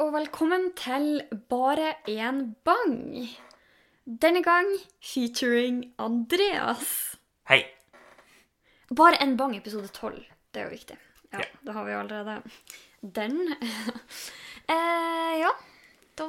[0.00, 1.20] og velkommen til
[1.50, 3.28] Bare en bang.
[4.22, 4.68] Denne gang
[5.04, 7.16] featuring Andreas.
[7.48, 7.64] Hei.
[8.96, 10.22] Bare en bang, episode 12.
[10.54, 10.96] Det er jo viktig.
[11.32, 11.44] Ja, Ja.
[11.66, 12.42] Da har vi jo allerede
[13.00, 13.36] den.
[14.74, 15.50] eh, ja,
[16.18, 16.26] da,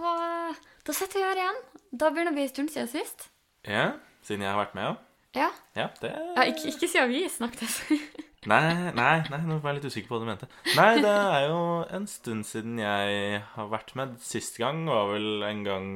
[0.87, 1.61] da sitter vi her igjen.
[1.91, 3.29] Da begynner vi en stund siden sist.
[3.67, 3.91] Ja,
[4.21, 4.95] siden jeg har vært med, ja.
[5.35, 7.81] Ja, Ja, det ja ikke, ikke siden vi snakket.
[8.49, 10.47] Nei, nei, nei, nå var jeg litt usikker på hva du mente.
[10.73, 11.59] Nei, det er jo
[11.93, 14.15] en stund siden jeg har vært med.
[14.25, 15.91] Sist gang var vel en gang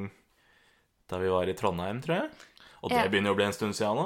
[1.10, 2.30] da vi var i Trondheim, tror jeg.
[2.84, 3.08] Og det Ja.
[3.10, 4.06] begynner jo å bli en stund siden nå.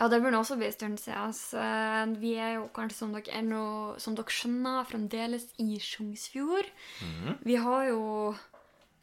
[0.00, 1.32] Ja, det burde også bli en stund siden.
[1.36, 5.78] Så eh, vi er jo kanskje, som dere, er nå, som dere skjønner, fremdeles i
[5.78, 6.66] Sjongsfjord.
[7.06, 7.38] Mhm.
[7.46, 8.34] Vi har jo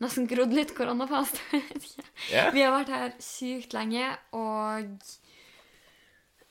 [0.04, 1.40] nesten grodd litt koronafast.
[2.34, 2.52] yeah.
[2.55, 5.00] vi har vært her sykt lenge, og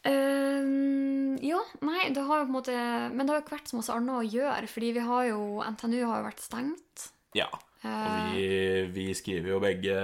[0.04, 2.74] Ehm, Ja, nei, det har jo på en måte
[3.12, 5.40] Men det har jo ikke vært så masse annet å gjøre, fordi vi har jo
[5.66, 7.08] NTNU har jo vært stengt.
[7.34, 7.48] ja.
[7.82, 8.42] Og vi,
[8.94, 9.94] vi skriver jo begge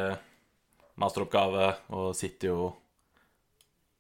[0.98, 2.64] masteroppgave og sitter jo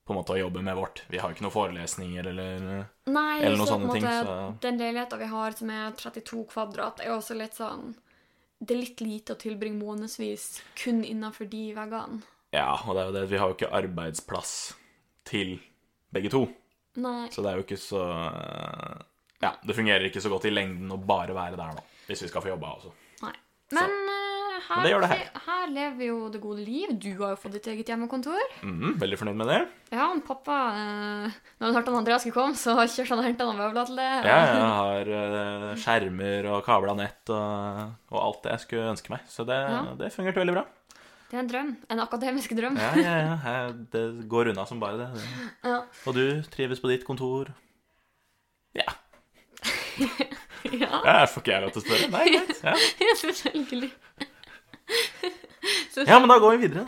[0.02, 1.02] på en måte og jobber med vårt.
[1.12, 2.58] Vi har jo ikke noen forelesninger eller
[3.06, 5.92] Nei, Eller noen så sånne en ting, måte, så- den leiligheta vi har som er
[5.92, 7.94] 32 kvadrat, er også litt sånn
[8.60, 12.22] Det er litt lite å tilbringe månedsvis kun innenfor de veggene.
[12.52, 13.28] Ja, og det er jo det.
[13.30, 14.74] Vi har jo ikke arbeidsplass
[15.24, 15.60] til
[16.14, 16.44] begge to.
[16.98, 17.28] Nei.
[17.30, 18.02] Så det er jo ikke så
[19.42, 21.84] Ja, det fungerer ikke så godt i lengden å bare være der nå.
[22.08, 22.90] Hvis vi skal få jobba også.
[23.22, 23.34] nei.
[23.76, 25.26] Men, uh, her, Men det gjør det her.
[25.44, 26.94] her lever jo det gode liv.
[26.98, 28.40] Du har jo fått ditt eget hjemmekontor.
[28.64, 29.58] Mm, veldig fornøyd med det.
[29.92, 31.28] Ja, han pappa uh,
[31.60, 34.00] Når han hørte at Andreas skulle komme, så kjørte han og henta noen møbler til
[34.00, 34.08] det.
[34.24, 39.12] Ja, jeg har uh, skjermer og kabla nett og, og alt det jeg skulle ønske
[39.14, 39.28] meg.
[39.30, 39.84] Så det, Ja.
[40.00, 40.64] det fungerte veldig bra.
[41.28, 41.70] Det er en drøm.
[41.92, 42.76] En akademisk drøm.
[42.80, 43.72] Ja, ja, ja.
[43.92, 45.08] Det går unna som bare det.
[45.68, 45.82] Ja.
[46.06, 47.52] Og du trives på ditt kontor?
[48.76, 48.88] Ja.
[50.82, 51.02] ja.
[51.04, 52.08] ja får ikke jeg lov til å spørre?
[52.14, 52.62] Nei, greit.
[52.64, 52.74] Ja.
[53.24, 53.92] Selvfølgelig.
[56.06, 56.86] ja, men da går vi videre.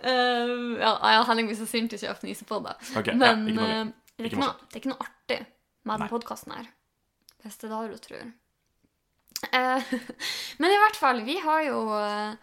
[0.00, 2.74] Uh, ja, ja, Henning blir så sint hvis jeg fniser på det.
[2.96, 5.40] Ok, ja, ikke noe eh, det, er Ikke noe, det er ikke noe artig
[5.86, 6.70] med den podkasten her.
[7.44, 8.30] Hvis det er det du tror.
[9.48, 9.92] Eh,
[10.60, 12.34] men i hvert fall, vi har jo eh,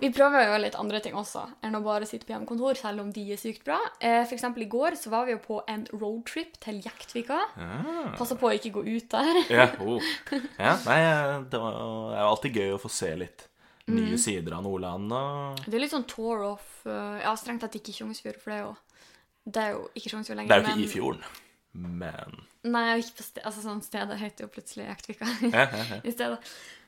[0.00, 3.08] Vi prøver gjøre litt andre ting også enn å bare sitte på hjemmekontor, selv om
[3.12, 3.76] de er sykt bra.
[4.00, 7.40] For eksempel i går så var vi jo på en roadtrip til Jektvika.
[7.58, 8.04] Ja.
[8.16, 9.40] Passa på å ikke gå ut der.
[9.58, 9.98] Ja, oh.
[10.68, 11.00] ja nei,
[11.50, 13.48] det, var, det er jo alltid gøy å få se litt
[13.88, 14.02] Mm.
[14.04, 15.08] nye sider av Nordland.
[15.16, 15.60] Og...
[15.64, 18.66] Det er litt sånn tour off eh, Ja, strengt tatt ikke Tjongsfjord, for det er
[18.66, 18.74] jo
[19.48, 20.50] Det er jo ikke Tjongsfjord lenger.
[20.50, 21.22] Det er jo ikke men- i fjorden,
[21.72, 25.82] men Nei, jeg ikke på sted, altså sånn stedet heter jo plutselig Jektvika ja, ja,
[25.92, 25.98] ja.
[26.02, 26.38] i stedet.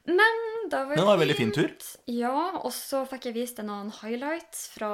[0.08, 0.38] Men
[0.72, 1.68] da var Men det var en veldig fin tur.
[2.10, 4.92] Ja, og så fikk jeg vist deg noen highlights fra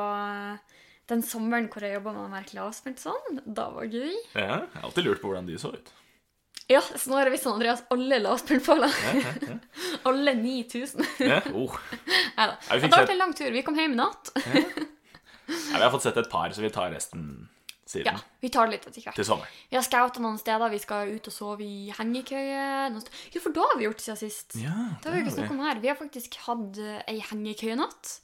[1.11, 3.41] den sommeren hvor jeg jobba med Merkelig avspent sånn.
[3.47, 4.17] Da var det gøy.
[4.35, 4.59] ja.
[4.67, 5.95] Jeg har alltid lurt på hvordan de så ut.
[6.67, 8.95] Ja, jeg vist Andreas alle lavspentfaller.
[9.07, 9.59] Ja, ja, ja.
[10.11, 11.05] alle 9000.
[11.23, 11.77] Ja, oh.
[12.37, 12.57] Neida.
[12.67, 13.53] Ja, vi Det vært en lang tur.
[13.55, 14.33] Vi kom hjem i natt.
[14.35, 14.65] ja,
[15.47, 17.47] Vi har fått sett et par, så vi tar resten
[17.95, 19.15] Ja, vi tar det litt etter hvert.
[19.15, 19.59] Til sommeren.
[19.71, 20.73] Vi har scouta noen steder.
[20.73, 22.65] Vi skal ut og sove i hengekøye.
[23.35, 24.57] Jo, for da har vi gjort siden sist.
[24.59, 25.83] Ja, Det har vi ikke snakket om her.
[25.85, 28.17] Vi har faktisk hatt eh, ei hengekøyenatt.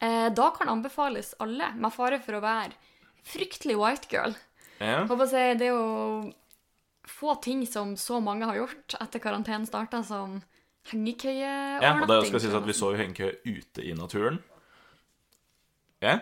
[0.00, 2.72] Eh, da kan anbefales alle, med fare for å være
[3.28, 4.32] fryktelig white girl.
[4.80, 5.04] Ja.
[5.08, 6.32] Håper si, det er jo
[7.04, 10.40] få ting som så mange har gjort etter karantenen starta, som
[10.90, 11.84] hengekøyeovernatting.
[11.84, 14.40] ja, og det skal sies at vi så jo hengekøye ute i naturen.
[16.04, 16.18] Ja,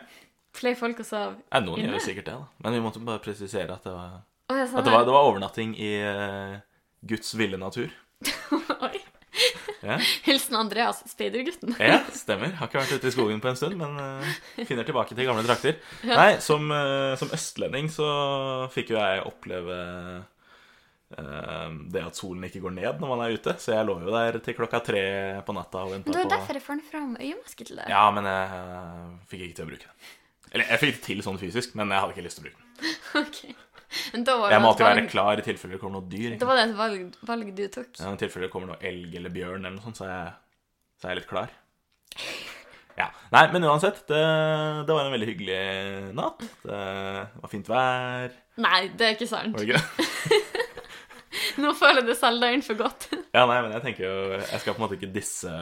[0.53, 1.95] Flere folk og sov ja noen Inne?
[1.95, 2.65] gjør jo sikkert det, da.
[2.65, 4.19] Men vi måtte bare presisere at det var,
[4.53, 6.59] oh, ja, sånn at det var, det var overnatting i uh,
[7.09, 7.95] Guds ville natur.
[8.89, 8.99] Oi.
[9.83, 9.97] Ja.
[10.23, 11.75] Hilsen Andreas, speidergutten.
[11.81, 12.53] Ja, stemmer.
[12.61, 14.37] Har ikke vært ute i skogen på en stund, men uh,
[14.69, 15.81] finner tilbake til gamle trakter.
[16.07, 18.13] Nei, som, uh, som østlending så
[18.75, 19.81] fikk jo jeg oppleve
[21.17, 23.57] uh, det at solen ikke går ned når man er ute.
[23.59, 25.05] Så jeg lå jo der til klokka tre
[25.43, 27.91] på natta og Men på det er derfor jeg får den fram øyemaske til deg.
[27.91, 28.67] Ja, men jeg
[29.33, 30.13] fikk ikke til å bruke den.
[30.53, 32.61] Eller jeg fikk det til sånn fysisk, men jeg hadde ikke lyst til å bruke
[32.63, 32.97] den.
[33.23, 33.43] Ok.
[34.15, 34.99] Men da var Jeg det må alltid valg...
[34.99, 36.37] være klar i tilfelle det kommer noe dyr.
[36.41, 37.91] Da var det et valg, valg du tok.
[38.01, 40.33] Ja, I tilfelle det kommer noe elg eller bjørn eller noe sånt, så er jeg,
[40.97, 41.53] så er jeg litt klar.
[42.93, 43.07] Ja.
[43.33, 44.19] Nei, men uansett, det,
[44.85, 45.61] det var en veldig hyggelig
[46.13, 46.43] natt.
[46.61, 46.81] Det
[47.41, 48.35] var fint vær.
[48.61, 49.57] Nei, det er ikke sant.
[49.57, 50.41] Var det ikke det?
[51.65, 53.07] Nå føler du selv deg inn for godt.
[53.33, 55.53] Ja, nei, men jeg tenker jo Jeg skal på en måte ikke disse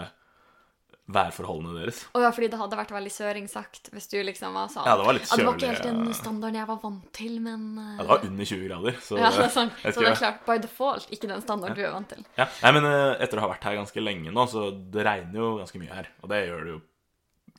[1.15, 2.03] værforholdene deres.
[2.15, 4.97] Å ja, fordi det hadde vært veldig søring sagt hvis du liksom var sånn Ja,
[4.99, 7.65] det var litt Ja, det var ikke helt den standarden jeg var vant til, men
[7.79, 9.73] eh, Ja, det var under 20 grader, så Ja, det er sånn.
[9.85, 12.23] Så det er klart, by default, ikke den standarden du er vant til.
[12.39, 15.43] Ja, Nei, men eh, etter å ha vært her ganske lenge nå, så det regner
[15.43, 16.13] jo ganske mye her.
[16.23, 16.81] Og det gjør det jo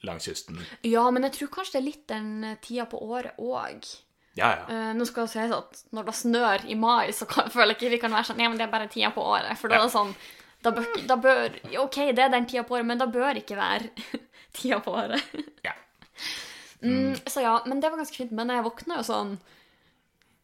[0.07, 0.61] langs kysten.
[0.87, 3.85] Ja, men jeg tror kanskje det er litt den eh, tida på året òg.
[4.39, 4.67] Ja, ja.
[4.69, 7.81] Uh, nå skal det sies at når det snør i mai, så kan, føler jeg
[7.81, 9.59] ikke vi kan være sånn Ja, men det er bare tida på året.
[9.59, 10.13] For da er det sånn
[10.61, 13.57] Da bør, da bør OK, det er den tida på året, men da bør ikke
[13.57, 13.89] være
[14.57, 15.23] tida på året.
[15.65, 15.73] Ja.
[16.81, 18.33] Mm, så ja, men det var ganske fint.
[18.33, 19.35] Men jeg våkna jo sånn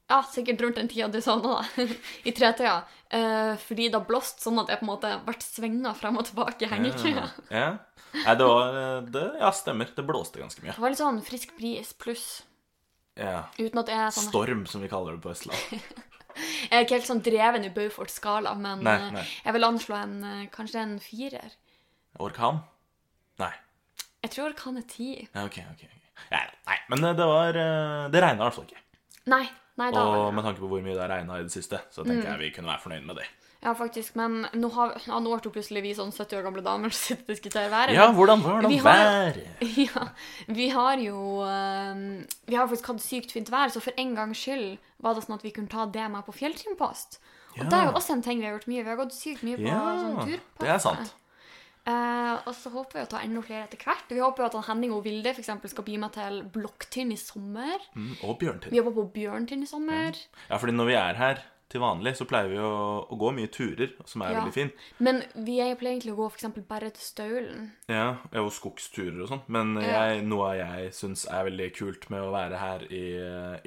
[0.07, 1.87] Ja, sikkert rundt den tida du nå, da.
[2.29, 2.79] I tretida.
[3.09, 6.29] Eh, fordi det har blåst sånn at jeg på en måte ble svinga frem og
[6.29, 7.25] tilbake i hengekøya.
[7.51, 7.69] Ja.
[8.23, 8.35] ja.
[8.37, 8.77] det var
[9.13, 9.91] det, Ja, stemmer.
[9.95, 10.73] Det blåste ganske mye.
[10.73, 12.27] Det var litt sånn frisk bris pluss.
[13.17, 13.47] Ja.
[13.57, 16.03] Uten at jeg er sånn Storm, som vi kaller det på Østlandet.
[16.67, 19.23] Jeg er ikke helt sånn dreven i Beaufort-skala, men Nei, eh, nei.
[19.45, 21.55] jeg vil anslå en eh, kanskje en firer.
[22.23, 22.59] Orkan?
[23.41, 23.53] Nei.
[24.25, 25.11] Jeg tror orkan er ti.
[25.33, 25.85] Ja, ok, ok.
[26.33, 28.81] Ja, nei, men det, det var eh, Det regna i hvert fall ikke.
[29.29, 29.43] Nei,
[29.77, 32.03] nei, da Og med tanke på hvor mye det har regna i det siste, så
[32.07, 33.27] tenker jeg vi kunne være fornøyd med det.
[33.63, 34.15] Ja, faktisk.
[34.15, 37.25] Men nå, har, ja, nå ble plutselig vi sånn 70 år gamle damer som sitter
[37.25, 37.95] og diskuterer været.
[37.97, 39.39] Ja, hvordan var det været?
[39.87, 40.03] Ja,
[40.47, 41.17] vi har jo
[41.47, 42.03] eh,
[42.47, 45.37] Vi har faktisk hatt sykt fint vær, så for en gangs skyld var det sånn
[45.39, 47.19] at vi kunne ta det med på fjelltrimpost.
[47.57, 47.69] Og Ja.
[47.71, 48.83] det er jo også en ting vi har gjort mye.
[48.85, 50.59] Vi har gått sykt mye på Ja, sånn turpost.
[50.61, 51.15] det er sant.
[51.87, 54.09] Uh, og så håper vi å ta enda flere etter hvert.
[54.11, 57.13] Vi håper jo at han Henning og Vilde for eksempel, skal bli med til Blokktinn
[57.15, 57.79] i sommer.
[57.95, 58.73] Mm, og Bjørntinn.
[58.73, 60.19] Vi jobber på Bjørntinn i sommer.
[60.49, 61.39] Ja, fordi når vi er her
[61.69, 64.39] til vanlig, så pleier vi å, å gå mye turer, som er Ja.
[64.41, 64.73] veldig fint.
[64.99, 67.71] Men vi er- pleier egentlig å gå for eksempel bare til Staulen.
[67.89, 69.41] Ja, og skogsturer og sånn.
[69.47, 73.03] Men jeg, noe jeg syns er veldig kult med å være her i,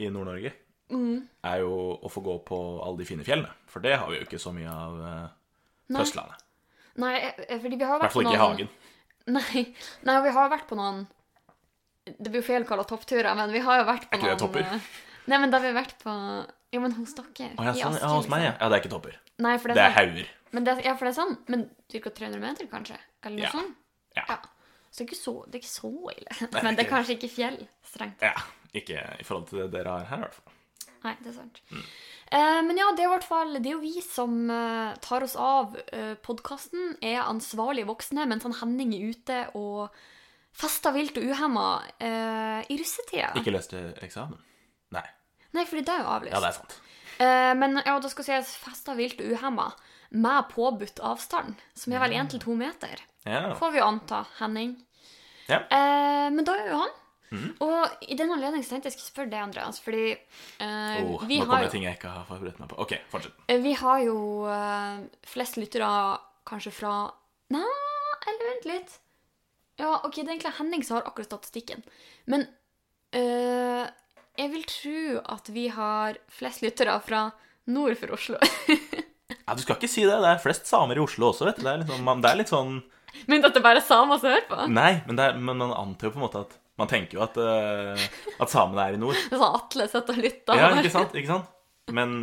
[0.05, 0.53] i Nord-Norge,
[0.91, 1.29] Mm.
[1.45, 3.51] er jo å få gå på alle de fine fjellene.
[3.69, 5.29] For det har vi jo ikke så mye av eh,
[5.89, 6.03] på Nei.
[6.03, 6.43] Østlandet.
[6.97, 7.15] Nei,
[7.49, 8.69] eh, fordi vi har I vært hvert fall på ikke i hagen.
[9.29, 11.07] Nei, nei, vi har vært på noen
[12.07, 14.31] Det blir jo feil å kalle toppturer, men vi har jo vært på Er ikke
[14.33, 14.61] det noen topper?
[14.75, 14.81] eh,
[15.29, 17.51] Nei, men da har vi vært på Ja, men hos dere.
[17.59, 18.53] Å, ja, sånn, ja, hos meg, ja.
[18.53, 18.61] liksom.
[18.63, 18.69] ja.
[18.71, 19.19] Det er ikke topper.
[19.43, 20.31] Nei, for det Det er, er sånn, hauger.
[20.53, 21.37] men det, ja, for det er sånn.
[21.51, 22.11] Men ca.
[22.21, 22.99] 300 meter, kanskje?
[23.25, 23.51] Eller noe Ja.
[23.57, 23.77] sånt?
[24.17, 24.25] Ja.
[24.29, 24.39] Ja.
[24.91, 26.37] Så det er ikke så, det er ikke så ille.
[26.51, 28.23] Nei, Men det er kanskje ikke fjell, strengt.
[28.23, 28.35] Ja,
[28.75, 30.57] ikke i forhold til det dere har her, i hvert fall.
[31.01, 31.61] Nei, det er sant.
[31.73, 35.25] Eh, men ja, det er i hvert fall Det er jo vi som uh, tar
[35.25, 39.89] oss av uh, podkasten, er ansvarlige voksne, mens han Henning er ute og
[40.53, 41.65] fester vilt og uhemma
[42.03, 43.33] uh, i russetida.
[43.41, 44.39] Ikke leste eksamen?
[45.57, 45.65] Nei.
[45.67, 46.35] Fordi det er jo avlyst.
[46.35, 46.77] Ja, det er sant.
[47.21, 49.71] Eh, men ja, da skal sies festa vilt uhemma
[50.11, 53.03] med påbudt avstand, som er vel 1-2 meter.
[53.29, 53.51] Ja.
[53.59, 54.73] Får vi anta, Henning.
[55.51, 55.61] Ja.
[55.67, 56.97] Eh, men da er jo han.
[57.31, 57.51] Mm.
[57.63, 61.45] Og i den anledning tenkte jeg skulle spørre deg, Andreas, fordi eh, Oh, vi, nå
[61.45, 62.79] har kommer det ting jeg ikke har forberedt meg på.
[62.83, 63.37] OK, fortsett.
[63.47, 64.17] eh, vi har jo
[64.51, 65.91] eh, flest lyttere
[66.51, 66.95] kanskje fra
[67.55, 67.63] Nei,
[68.27, 68.97] eller vent litt.
[69.81, 71.83] Ja, OK, det er egentlig Henning som har akkurat statistikken.
[72.31, 72.49] Men
[73.15, 73.87] eh,
[74.39, 77.29] jeg vil tro at vi har flest lyttere fra
[77.71, 78.41] nord for Oslo.
[79.31, 80.15] Ja, Du skal ikke si det.
[80.23, 81.63] Det er flest samer i Oslo også, vet du.
[81.63, 82.73] Det er litt sånn, det er litt sånn
[83.31, 84.59] Men at det bare er samer som hører på?
[84.75, 87.23] Nei, men, det er, men man antar jo på en måte at Man tenker jo
[87.23, 88.05] at, uh,
[88.43, 89.19] at samene er i nord.
[89.31, 90.61] Det er sånn Atle sitter og lytter.
[90.63, 91.15] Ja, ikke sant?
[91.19, 91.51] ikke sant?
[91.97, 92.15] Men,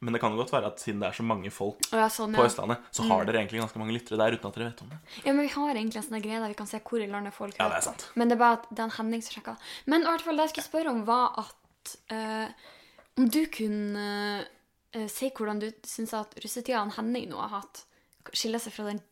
[0.00, 2.36] men det kan jo godt være at siden det er så mange folk ja, sånn,
[2.36, 2.46] på.
[2.46, 5.00] Østlandet, så har dere egentlig ganske mange lyttere der uten at dere vet om det.
[5.22, 7.36] ja, men vi har egentlig en sånn greie der vi kan se hvor i landet
[7.36, 8.06] folk Ja, hører det er sant.
[8.14, 9.72] Men det er bare at det er en Henning som sjekker.
[9.86, 12.70] Men i hvert fall det jeg skulle spørre om, var at uh,
[13.16, 14.06] Om du kunne
[14.44, 17.84] uh, si hvordan du syns at russetida han Henning nå har hatt,
[18.32, 19.02] skiller seg fra den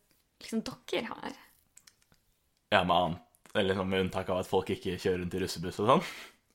[0.44, 1.40] liksom dere har.
[2.72, 3.20] Ja, med annet
[3.54, 6.08] Eller sånn med unntak av at folk ikke kjører rundt i russebuss og sånn.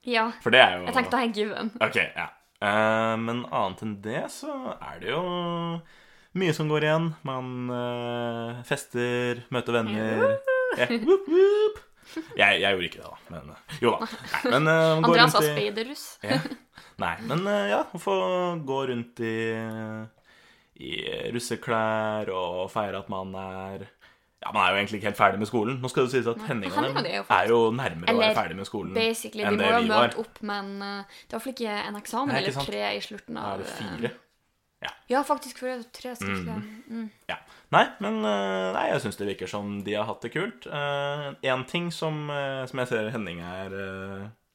[0.07, 0.29] Ja.
[0.43, 1.71] For det er jo Jeg tenkte det er given.
[1.83, 2.27] Ok, ja.
[2.59, 5.21] Eh, men annet enn det så er det jo
[6.39, 7.11] mye som går igjen.
[7.27, 10.25] Man eh, fester, møter venner.
[10.77, 11.79] Yeah, whoop, whoop.
[12.37, 13.17] Jeg, jeg gjorde ikke det, da.
[13.33, 14.09] Men eh, jo da.
[14.49, 14.69] Nei, men
[15.05, 16.07] går Andreas var speiderruss.
[16.25, 16.39] ja.
[16.99, 18.15] Nei, men eh, ja, å få
[18.67, 19.35] gå rundt i,
[20.83, 20.91] i
[21.31, 23.87] russeklær og feire at man er
[24.39, 25.79] Ja, man er jo egentlig ikke helt ferdig med skolen.
[25.83, 28.55] Nå skal det sies at Henning og dem er jo er nærmere å være ferdig
[28.55, 29.43] med skolen Basically.
[29.43, 30.15] enn De det vi var.
[30.21, 33.39] opp, men eh, det var iallfall ikke en eksamen Nei, ikke eller tre i slutten
[33.41, 34.11] av er det eh, fire.
[35.11, 35.59] Ja, faktisk.
[35.59, 36.55] For det er tre skriftlige.
[36.87, 37.09] Mm.
[37.27, 37.35] Ja.
[37.75, 40.69] Nei, men eh, nei, jeg syns det virker som de har hatt det kult.
[40.71, 42.31] Én ting som,
[42.71, 43.75] som jeg ser Henning er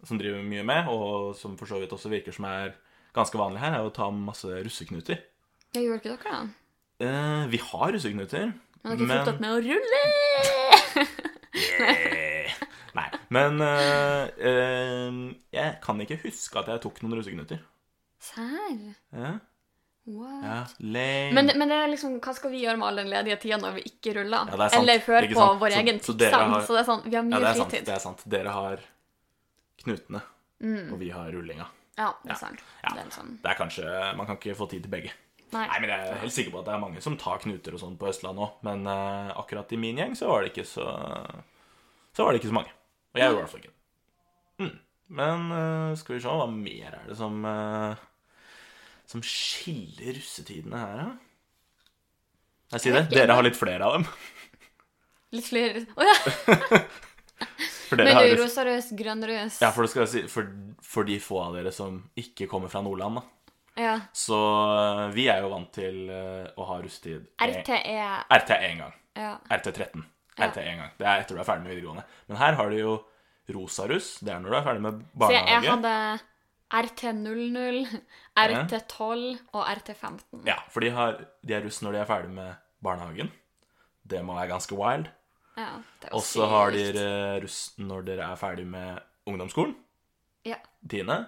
[0.09, 2.73] Som driver mye med, og som for så vidt også virker som er
[3.15, 5.21] ganske vanlig her, er å ta masse russeknuter.
[5.77, 6.53] Ja, gjør ikke dere det?
[7.53, 8.53] Vi har russeknuter,
[8.85, 10.03] Men dere ikke opp med å rulle!
[12.95, 15.17] Nei, men eh, eh,
[15.57, 17.59] jeg kan ikke huske at jeg tok noen russeknuter.
[18.23, 18.77] Serr?
[19.15, 19.33] Ja,
[20.05, 20.45] What?
[20.45, 20.59] ja.
[20.85, 23.79] Men, men det er liksom, hva skal vi gjøre med all den ledige tida når
[23.79, 24.51] vi ikke ruller?
[24.53, 24.77] Ja, er.
[24.83, 27.41] Eller hører på vår egen så dere Så det er sånn, vi har ja, mye
[27.41, 27.73] det er sant.
[27.73, 27.87] fritid.
[27.89, 28.25] Det er sant.
[28.37, 28.85] Dere har
[29.85, 30.21] knutene,
[30.65, 30.93] Mm.
[30.95, 31.65] og vi har rullinga.
[31.99, 32.61] Ja, det er sant.
[32.85, 32.93] Ja.
[32.95, 33.33] Det er sånn.
[33.43, 35.11] Det er kanskje, Man kan ikke få tid til begge.
[35.55, 35.65] Nei.
[35.71, 37.83] Nei, men Jeg er helt sikker på at det er mange som tar knuter og
[37.83, 38.57] sånn på Østlandet òg.
[38.67, 40.87] Men uh, akkurat i min gjeng så var det ikke så
[42.15, 42.75] Så var det ikke så mange.
[43.15, 43.79] Og jeg gjorde i hvert fall ikke det.
[44.65, 44.75] Mm.
[45.21, 47.95] Men uh, skal vi se, hva mer er det som uh,
[49.11, 51.09] Som skiller russetidene her, da?
[52.75, 53.05] Jeg sier det.
[53.13, 54.07] Dere har litt flere av dem.
[55.35, 56.15] Litt flere Å ja!
[57.95, 58.41] Dere Men har du, litt...
[58.41, 60.49] rosarøs, grønnrøs Ja, for, si, for,
[60.83, 63.44] for de få av dere som ikke kommer fra Nordland, da.
[63.77, 63.95] Ja.
[64.15, 68.83] Så øh, vi er jo vant til øh, å ha rusttid RT er RT én
[68.85, 68.95] gang.
[69.19, 69.33] Ja.
[69.51, 70.05] RT13.
[70.39, 70.49] Ja.
[70.49, 70.93] RT én gang.
[70.99, 72.05] Det er etter du er ferdig med videregående.
[72.31, 72.95] Men her har du jo
[73.55, 74.19] rosaruss.
[74.25, 75.97] Det er når du er ferdig med Så jeg, hadde
[76.75, 77.83] RT00,
[78.41, 80.45] RT12 og RT15.
[80.49, 82.55] Ja, for de, har, de er russ når de er ferdig med
[82.85, 83.31] barnehagen.
[84.05, 85.11] Det må være ganske wild.
[85.55, 85.69] Ja,
[86.11, 88.99] Og så har dere russ når dere er ferdig med
[89.31, 89.77] ungdomsskolen.
[90.45, 90.59] Ja.
[90.91, 91.23] Tiende.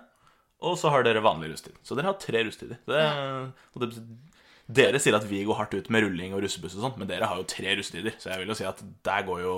[0.64, 1.76] Og så har dere vanlig russetid.
[1.84, 2.78] Så dere har tre russettider.
[2.88, 3.00] Det,
[3.82, 3.90] det,
[4.66, 7.28] dere sier at vi går hardt ut med rulling og russebuss og sånn, men dere
[7.28, 8.16] har jo tre russetider.
[8.18, 9.56] Så jeg vil jo si at der går jo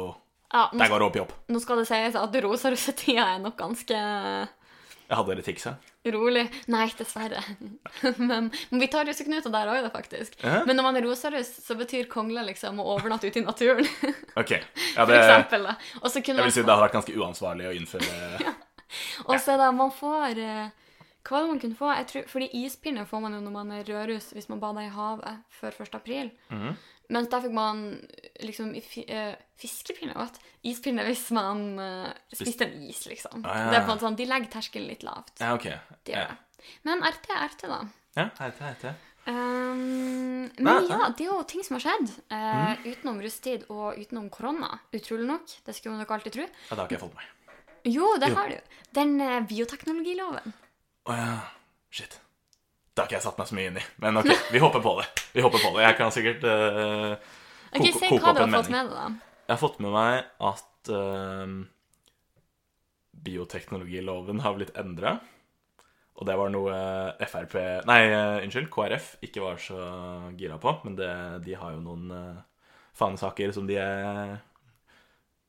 [0.53, 1.33] Ja, nå, Der går det opp i opp.
[1.53, 5.77] nå skal det sies at rosa russetida er nok ganske Jeg hadde dere tiksa.
[6.09, 6.45] rolig.
[6.73, 7.41] Nei, dessverre.
[8.19, 10.35] men, men vi tar russeknuter der òg, faktisk.
[10.43, 10.65] Ja.
[10.67, 13.87] Men når man er rosaruss, så betyr kongle liksom å overnatte ute i naturen.
[14.41, 14.51] Ok.
[14.97, 15.65] Ja, For eksempel.
[15.69, 15.77] da.
[16.03, 18.53] Jeg vil si det hadde vært ganske uansvarlig å innføre
[19.29, 20.69] Og så da, man får eh,
[21.29, 21.89] Hva var det man kunne få?
[21.93, 24.93] Jeg tror, fordi ispinner får man jo når man er rødruss hvis man bader i
[24.95, 25.95] havet før 1.
[25.99, 26.31] april.
[26.51, 26.79] Mhm.
[27.09, 27.79] Mens der fikk man
[28.45, 30.17] liksom Fiskepinne, eh, fiskepinner.
[30.21, 30.41] Vet?
[30.69, 33.47] Ispinner hvis man uh, spiste en is, liksom.
[33.49, 33.71] Ah, ja.
[33.73, 35.33] Det er på en sånn, De legger terskelen litt lavt.
[35.41, 35.71] Ja, ok.
[36.05, 36.27] De Ja.
[36.85, 37.79] Men RT er RT, da.
[38.19, 38.93] ja RT er RT.
[39.29, 44.29] Um, men ja, det er jo ting som har skjedd eh, utenom russetid og utenom
[44.33, 44.79] korona.
[44.93, 45.49] Utrolig nok.
[45.65, 46.47] Det skulle man nok alltid tro.
[46.49, 47.35] Ja, det har ikke jeg fått med meg.
[47.89, 48.37] Jo, det Jo.
[48.37, 48.79] har du.
[49.01, 50.55] Den uh, bioteknologiloven.
[51.09, 51.37] Å ja.
[51.89, 52.19] Shit.
[52.93, 53.87] Det har ikke jeg satt meg så mye inn i.
[54.05, 55.09] Men ok, vi hopper på det.
[55.33, 55.87] Vi hopper på det.
[55.87, 59.09] Jeg kan sikkert Ok, koke, Si koke hva opp du har fått med deg, da.
[59.49, 60.15] Jeg har fått med meg
[60.51, 61.53] at uh,
[63.29, 65.17] bioteknologiloven har blitt endra.
[66.19, 66.77] Og det var noe
[67.31, 67.55] Frp
[67.87, 69.79] Nei, eh, unnskyld, KrF ikke var så
[70.37, 70.73] gira på.
[70.83, 71.11] Men det,
[71.47, 72.41] de har jo noen uh,
[72.99, 74.35] fanesaker som de er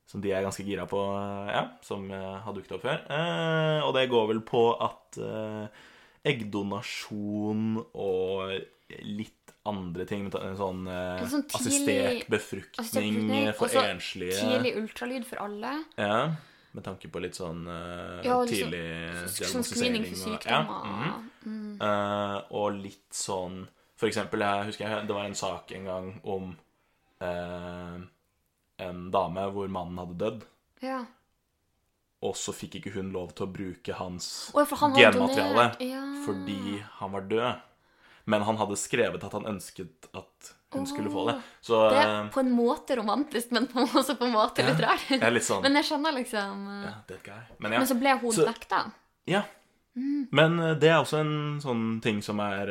[0.09, 3.03] som de er ganske gira på, eh, ja, som eh, har dukket opp før.
[3.13, 5.67] Eh, og det går vel på at eh,
[6.33, 8.55] eggdonasjon og
[9.05, 15.25] litt andre ting, sånn eh, Sånn tidlig- assistert befruktning befruktning for befruktning, enslige Tidlig ultralyd
[15.29, 15.73] for alle.
[15.99, 16.35] Ja,
[16.73, 20.47] med tanke på litt sånn eh, Ja, liksom tidlig Som screening for og- sykdommer.
[20.49, 21.81] Ja, mm, mm.
[21.85, 23.67] Eh, og litt sånn
[23.99, 26.49] For eksempel, jeg husker jeg, det var en sak en gang om
[27.21, 27.99] eh,
[28.83, 30.45] en dame hvor mannen hadde dødd,
[30.85, 30.99] ja.
[32.25, 36.05] og så fikk ikke hun lov til å bruke hans oh, for han genmateriale ja.
[36.25, 37.65] fordi han var død.
[38.29, 41.39] Men han hadde skrevet at han ønsket at hun skulle få det.
[41.65, 45.07] Så Det er eh, på en måte romantisk, men også på en måte litt rart.
[45.17, 47.39] er litt sånn Men jeg skjønner liksom eh, ja.
[47.57, 47.79] Men ja.
[47.79, 48.83] Men så ble hun Så- Ja.
[49.25, 49.43] Ja.
[50.31, 52.69] Men eh, det er også en sånn ting som er,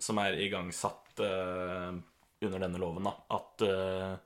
[0.00, 1.92] som er igangsatt uh,
[2.40, 3.12] under denne loven, da.
[3.36, 4.16] At eh,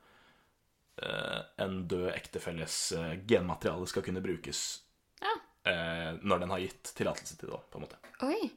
[1.65, 4.81] en død ektefelles eh, genmateriale skal kunne brukes
[5.23, 5.33] Ja.
[5.71, 7.97] eh, når den har gitt tillatelse til det, på en måte.
[8.27, 8.51] Oi.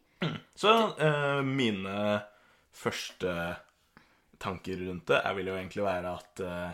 [0.55, 2.21] Så eh, mine
[2.73, 3.55] første
[4.43, 6.71] tanker rundt det jeg vil jo egentlig være at eh,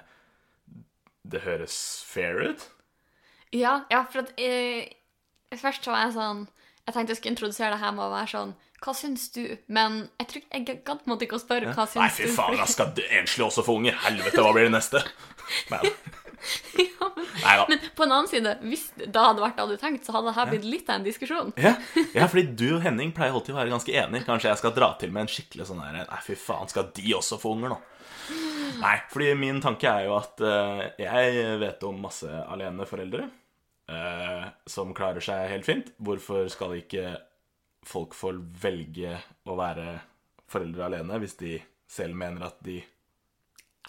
[1.30, 1.76] det høres
[2.08, 2.64] fair ut.
[3.54, 4.90] Ja, ja, for at eh,
[5.58, 6.44] Først så var jeg sånn
[6.86, 9.44] Jeg tenkte jeg skulle introdusere det her med å være sånn Hva syns du?
[9.68, 12.68] Men jeg tror jeg gadd måte ikke å spørre hva syns Nei, fy faen, da
[12.70, 13.98] skal enslig også få unger.
[14.06, 15.04] Helvete, hva blir det neste?
[15.72, 15.84] Men.
[16.80, 17.08] ja,
[17.44, 20.14] men, men på en annen side, hvis det hadde vært det du hadde tenkt, så
[20.16, 21.52] hadde det her blitt litt av en diskusjon.
[21.60, 21.74] Ja,
[22.18, 24.24] ja, fordi du og Henning pleier alltid å være ganske enige.
[24.28, 27.16] Kanskje jeg skal dra til med en skikkelig sånn her Nei, fy faen, skal de
[27.18, 27.80] også få unger nå?
[28.80, 33.26] Nei, fordi min tanke er jo at uh, jeg vet om masse aleneforeldre
[33.92, 35.92] uh, som klarer seg helt fint.
[36.00, 37.18] Hvorfor skal ikke
[37.86, 39.18] folk får velge
[39.48, 40.00] å være
[40.50, 41.58] foreldre alene hvis de
[41.90, 42.80] selv mener at de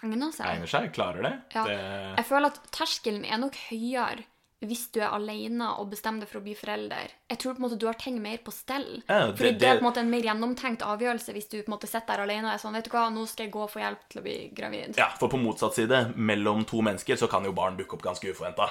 [0.01, 0.47] Egner seg.
[0.49, 0.91] egner seg?
[0.95, 1.33] Klarer det?
[1.53, 1.63] Ja.
[1.67, 1.77] det
[2.17, 4.23] Jeg føler at terskelen er nok høyere
[4.61, 7.09] hvis du er alene og bestemmer deg for å bli forelder.
[7.31, 9.01] Jeg tror på en måte du har ting mer på stell.
[9.09, 11.67] Ja, det- Fordi det, er på en måte en mer gjennomtenkt avgjørelse hvis du på
[11.71, 13.63] en måte sitter der alene og er sånn Vet du hva, nå skal jeg gå
[13.63, 14.97] og få hjelp til å bli gravid.
[14.97, 18.29] Ja, for på motsatt side, mellom to mennesker, så kan jo barn dukke opp ganske
[18.29, 18.69] uforventa.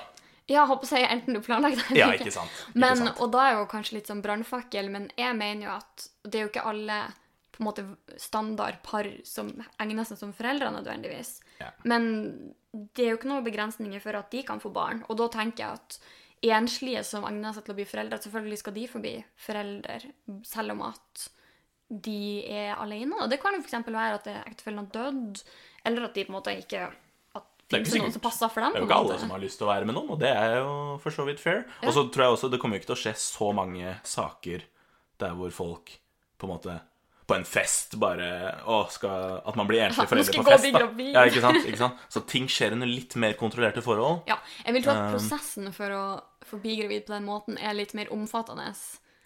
[0.50, 2.32] Ja, håper jeg enten du planlegger det eller Ja, ikke.
[2.34, 2.50] sant.
[2.68, 3.20] Ikke Men, sant.
[3.22, 6.46] og da er jo kanskje litt sånn brannfakkel, men jeg mener jo at det er
[6.46, 7.00] jo ikke alle
[7.54, 7.84] på en måte
[8.18, 9.50] standardpar som
[9.82, 11.36] egner seg som foreldre nødvendigvis.
[11.60, 11.68] Ja.
[11.84, 15.04] Men det er jo ikke noen begrensninger for at de kan få barn.
[15.08, 15.98] Og da tenker jeg at
[16.56, 19.14] enslige som egner seg til å bli foreldre, selvfølgelig skal de få bli
[19.44, 19.98] foreldre,
[20.48, 21.26] selv om at
[21.90, 23.18] de er alene.
[23.20, 23.76] Og det kan jo f.eks.
[23.90, 25.42] være at ektefellen har dødd,
[25.84, 26.86] eller at de på en måte ikke
[27.70, 28.74] Det er ikke noen som passer for dem.
[28.74, 30.30] Det er jo ikke alle som har lyst til å være med noen, og det
[30.34, 30.70] er jo
[31.04, 31.60] for så vidt fair.
[31.86, 34.64] Og så tror jeg også det kommer jo ikke til å skje så mange saker
[35.22, 35.92] der hvor folk
[36.40, 36.78] på en måte
[37.30, 38.26] på en fest bare
[38.66, 40.64] å, skal, At man blir enslig foreldre på fest.
[40.96, 41.20] bli Da.
[41.20, 41.60] Ja, ikke sant?
[41.62, 42.00] ikke sant?
[42.10, 44.24] Så ting skjer under litt mer kontrollerte forhold.
[44.26, 46.02] Ja, jeg vil tro at Um, prosessen for å
[46.50, 48.66] få bli gravid på den måten er litt mer omfattende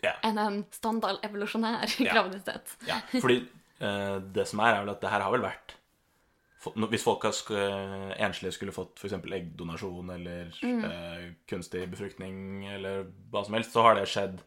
[0.04, 0.12] Ja.
[0.26, 2.76] enn en standard evolusjonær graviditet.
[2.90, 3.38] Ja, fordi
[3.80, 5.78] eh, det som er, er vel at det her har vel vært
[6.72, 7.32] Hvis folk har
[8.18, 9.12] enslige skulle fått f.eks.
[9.12, 10.84] eggdonasjon eller Mm.
[10.84, 14.40] eh, kunstig befruktning eller hva som helst, så har det skjedd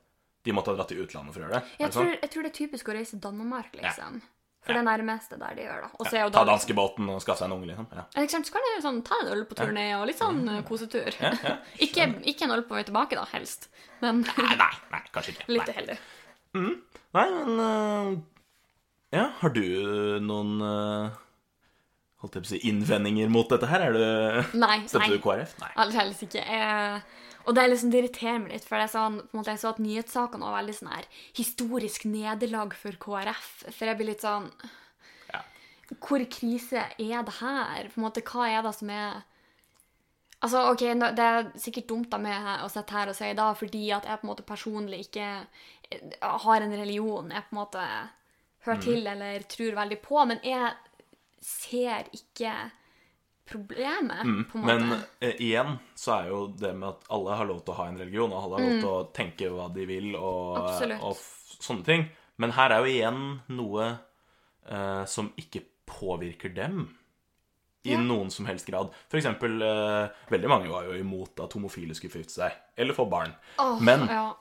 [0.43, 1.63] De måtte ha dratt til utlandet for å gjøre det.
[1.77, 2.05] Jeg det sånn?
[2.07, 4.21] tror, jeg tror det er typisk å reise til Danmark, liksom.
[4.63, 4.81] For Ja.
[4.81, 5.81] det nærmeste der de gjør,
[6.13, 7.87] er Ja, ta da liksom- danskebåten og skaffe seg en unge, liksom.
[7.91, 8.03] Ja.
[8.15, 8.25] Ja.
[8.27, 11.11] Så kan du sånn, ta en øl på turné og litt sånn eh, kosetur.
[11.19, 11.57] Ja, ja.
[11.79, 13.67] ikke, ikke en øl på vei tilbake, da, helst.
[14.01, 15.47] Men Nei, nei, nei, kanskje ikke.
[15.47, 15.97] litt Nei,
[16.55, 16.81] Mm.
[17.13, 18.21] nei men uh,
[19.11, 21.11] Ja, har du noen eh,
[22.23, 23.87] Holdt jeg på å si innvendinger mot dette her?
[23.87, 24.79] Er du Nei.
[24.89, 25.13] Støtter nei.
[25.13, 25.53] du KrF?
[25.61, 25.69] Nei.
[25.83, 26.41] Aldeles ikke.
[26.41, 27.03] Jeg,
[27.45, 29.83] og det, er liksom, det irriterer meg litt, for er sånn, måte, jeg så at
[29.83, 31.07] nyhetssakene var veldig sånn her
[31.37, 33.47] historisk nederlag for KrF.
[33.69, 34.49] For jeg blir litt sånn
[35.29, 35.43] Ja.
[35.93, 37.91] Hvor krise er det her?
[37.93, 39.23] På en måte, Hva er det som er
[40.37, 40.83] Altså, ok,
[41.17, 44.19] Det er sikkert dumt av meg å sitte her og si da, fordi at jeg
[44.21, 45.29] på en måte personlig ikke
[45.89, 47.85] eh, har en religion jeg på en måte
[48.67, 50.75] hører til eller tror veldig på, men jeg
[51.41, 52.53] ser ikke
[53.47, 54.77] problemet, på en måte.
[54.79, 57.85] Men eh, igjen så er jo det med at alle har lov til å ha
[57.87, 61.01] en religion, og alle har lov til å tenke hva de vil, og, Mm.
[61.07, 61.15] Og
[61.63, 62.03] sånne ting.
[62.37, 63.21] Men her er jo igjen
[63.55, 63.87] noe
[64.69, 66.89] eh, som ikke påvirker dem
[67.87, 68.01] i Ja.
[68.03, 68.91] noen som helst grad.
[69.09, 73.07] For eksempel, eh, veldig mange var jo imot at homofile skulle gifte seg, eller få
[73.09, 73.33] barn.
[73.57, 74.33] Oh, Men ja.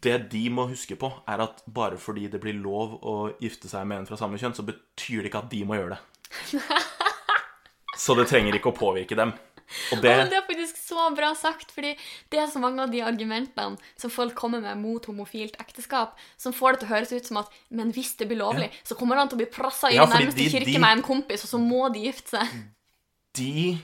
[0.00, 3.86] det de må huske på, er at bare fordi det blir lov å gifte seg
[3.86, 5.98] med en fra samme kjønn, så betyr det ikke at de må gjøre det.
[7.96, 9.32] Så det trenger ikke å påvirke dem.
[9.90, 11.94] Og det Og det er faktisk så bra sagt, fordi
[12.30, 16.54] det er så mange av de argumentene som folk kommer med mot homofilt ekteskap, som
[16.54, 19.18] får det til å høres ut som at men hvis det blir lovlig, så kommer
[19.18, 21.50] han til å bli pressa i Ja, nærmeste de- kirke de- med en kompis, og
[21.50, 22.54] så må de gifte seg.
[23.34, 23.78] de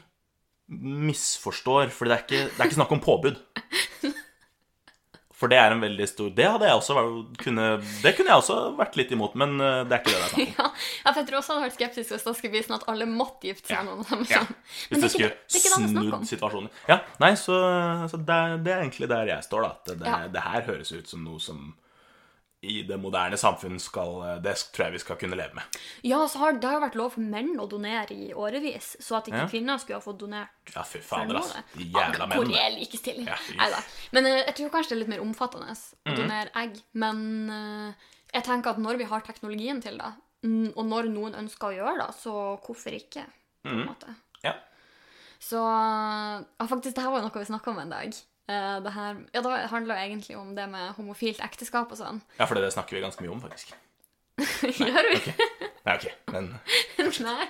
[0.68, 3.42] misforstår, for det er ikke, det er ikke snakk om påbud.
[5.42, 6.94] For det er en veldig stor Det hadde jeg også
[7.42, 7.64] kunne,
[8.04, 10.70] Det kunne jeg også vært litt imot, men eh, det er ikke det det er.
[11.02, 13.08] Ja, for jeg tror også hadde vært skeptisk hvis det skulle bli sånn at alle
[13.10, 14.44] måtte gifte seg med noen Ja.
[14.46, 16.70] Hvis Men det det skulle snudd situasjonen.
[16.88, 17.58] Ja, nei, så,
[18.12, 19.72] så det, det er egentlig der jeg står, da.
[19.82, 20.20] At det, Ja.
[20.38, 21.72] det her høres ut som noe som
[22.62, 25.78] i det moderne samfunn skal Det tror jeg vi skal kunne leve med.
[26.06, 29.16] Ja, så har det har jo vært lov for menn å donere i årevis, så
[29.18, 29.48] at ikke Ja.
[29.50, 31.42] kvinner skulle ha fått donert Ja, fy fader, noe.
[31.42, 31.62] altså.
[31.74, 33.26] De jævla jævla Hvor er likestilling?
[33.26, 33.56] Ja, fy.
[34.12, 36.16] Men eh, jeg tror kanskje det er litt mer omfattende å Mhm.
[36.16, 36.80] donere egg.
[36.94, 37.94] Men eh,
[38.34, 40.12] jeg tenker at når vi har teknologien til det,
[40.76, 43.26] og når noen ønsker å gjøre det, så hvorfor ikke?
[43.64, 44.06] På en måte.
[44.06, 44.16] Mhm.
[44.44, 44.54] Ja.
[45.40, 48.14] Så ja, faktisk, det her var noe vi snakka om en dag.
[48.50, 52.22] Eh, det her, ja, Det handla egentlig om det med homofilt ekteskap og sånn.
[52.38, 53.74] ja, for det snakker vi ganske mye om, faktisk.
[54.82, 55.34] Gjør vi?
[55.86, 56.48] Nei, ok, men
[57.28, 57.46] Nei.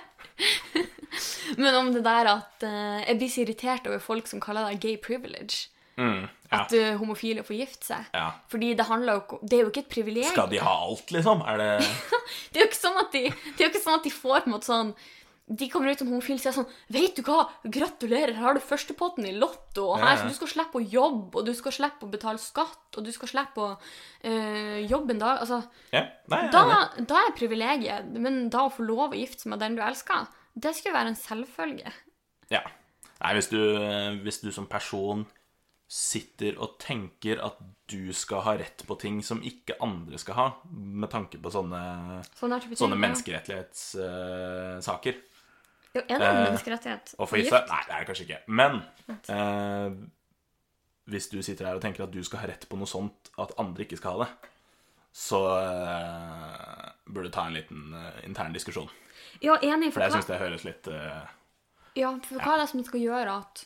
[1.57, 4.79] Men om det der at uh, jeg blir så irritert over folk som kaller det
[4.81, 5.69] gay privilege.
[5.97, 6.59] mm, ja.
[6.63, 8.07] At uh, homofile får gifte seg.
[8.13, 8.29] ja.
[8.49, 10.33] Fordi det handler jo Det er jo ikke et privilegium.
[10.33, 11.41] Skal de ha alt, liksom?
[11.41, 11.69] Er det
[12.53, 14.39] Det er jo ikke sånn at de, det er jo ikke sånn at de får
[14.39, 14.93] på en måte sånn
[15.45, 17.49] De kommer ut som homofile og sier sånn Vet du hva?
[17.67, 19.89] Gratulerer, her har du førstepotten i Lotto.
[19.91, 20.27] Og her, Ja, ja.
[20.29, 23.27] Du skal slippe å jobbe, og du skal slippe å betale skatt, og du skal
[23.27, 25.39] slippe å øh, jobbe en dag.
[25.43, 25.59] Altså,
[25.91, 26.61] Ja, nei, da,
[27.03, 30.27] da er privilegiet Men da å få lov å gifte seg med den du elsker,
[30.55, 31.91] det skulle være en selvfølge.
[32.53, 32.61] Ja.
[33.19, 33.59] Nei, hvis du,
[34.23, 35.25] hvis du som person
[35.93, 37.57] sitter og tenker at
[37.91, 41.81] du skal ha rett på ting som ikke andre skal ha, med tanke på sånne,
[42.39, 45.13] Sånn er sånne menneskerettighetssaker.
[45.13, 45.19] ja.
[45.93, 47.13] Jo, er det en Eh, menneskerettighet?
[47.19, 47.69] Få gifte seg?
[47.69, 48.39] Nei, det er det kanskje ikke.
[48.47, 48.79] Men
[49.29, 49.97] eh,
[51.13, 53.53] hvis du sitter her og tenker at du skal ha rett på noe sånt, at
[53.61, 54.49] andre ikke skal ha det,
[55.13, 58.89] så eh, burde du ta en liten eh, intern diskusjon.
[59.43, 59.91] Ja, enig.
[59.91, 61.21] For For, jeg syns det høres litt eh,
[61.99, 63.65] ja, for hva er det som skal gjøre at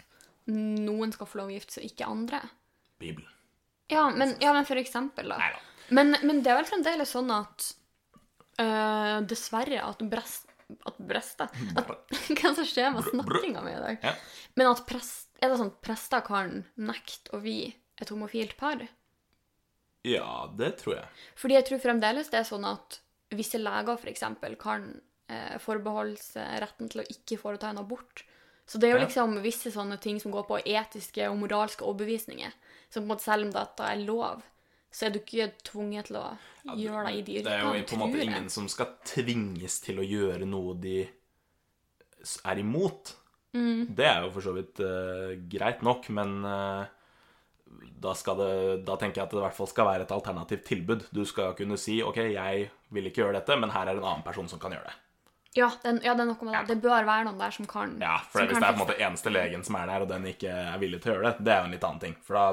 [0.52, 2.42] noen skal få lov å gifte seg, og ikke andre?
[3.00, 3.32] Bibelen.
[3.88, 5.38] Ja, men, ja, men for eksempel, da.
[5.40, 5.63] Neida.
[5.96, 7.74] Men, men det er vel fremdeles sånn at
[8.58, 10.47] Uh, Dessverre at brest...
[10.88, 11.47] At brester
[11.80, 11.91] at,
[12.38, 14.03] Hva som skjer med snakkinga mi i dag?
[14.03, 14.13] Ja.
[14.60, 18.84] Men at prest, er det sånn at prester kan nekte å vie et homofilt par?
[20.08, 21.12] Ja, det tror jeg.
[21.39, 22.99] Fordi jeg tror fremdeles det er sånn at
[23.36, 24.23] visse leger f.eks.
[24.62, 24.89] kan
[25.32, 28.23] eh, forbeholde seg retten til å ikke foreta en abort.
[28.67, 32.51] Så det er jo liksom visse sånne ting som går på etiske og moralske overbevisninger.
[32.91, 34.43] Som på en måte selv om dette er lov,
[34.98, 36.26] så er du ikke tvunget til å
[36.74, 40.02] gjøre det i de Det er jo på en måte ingen som skal tvinges til
[40.02, 40.98] å gjøre noe de
[42.50, 43.14] er imot.
[43.54, 43.94] Mm.
[43.94, 46.88] Det er jo for så vidt uh, greit nok, men uh,
[48.02, 48.50] da, det,
[48.88, 51.06] da tenker jeg at det i hvert fall skal være et alternativt tilbud.
[51.14, 52.66] Du skal kunne si OK, jeg
[52.98, 54.98] vil ikke gjøre dette, men her er en annen person som kan gjøre det.
[55.58, 56.66] Ja, er- ja, det er noe med det.
[56.74, 58.84] Det bør være noen der som kan Ja, for som Hvis det er på en
[58.84, 61.46] måte eneste legen som er der, og den ikke er villig til å gjøre det,
[61.46, 62.18] det er jo en litt annen ting.
[62.26, 62.46] For da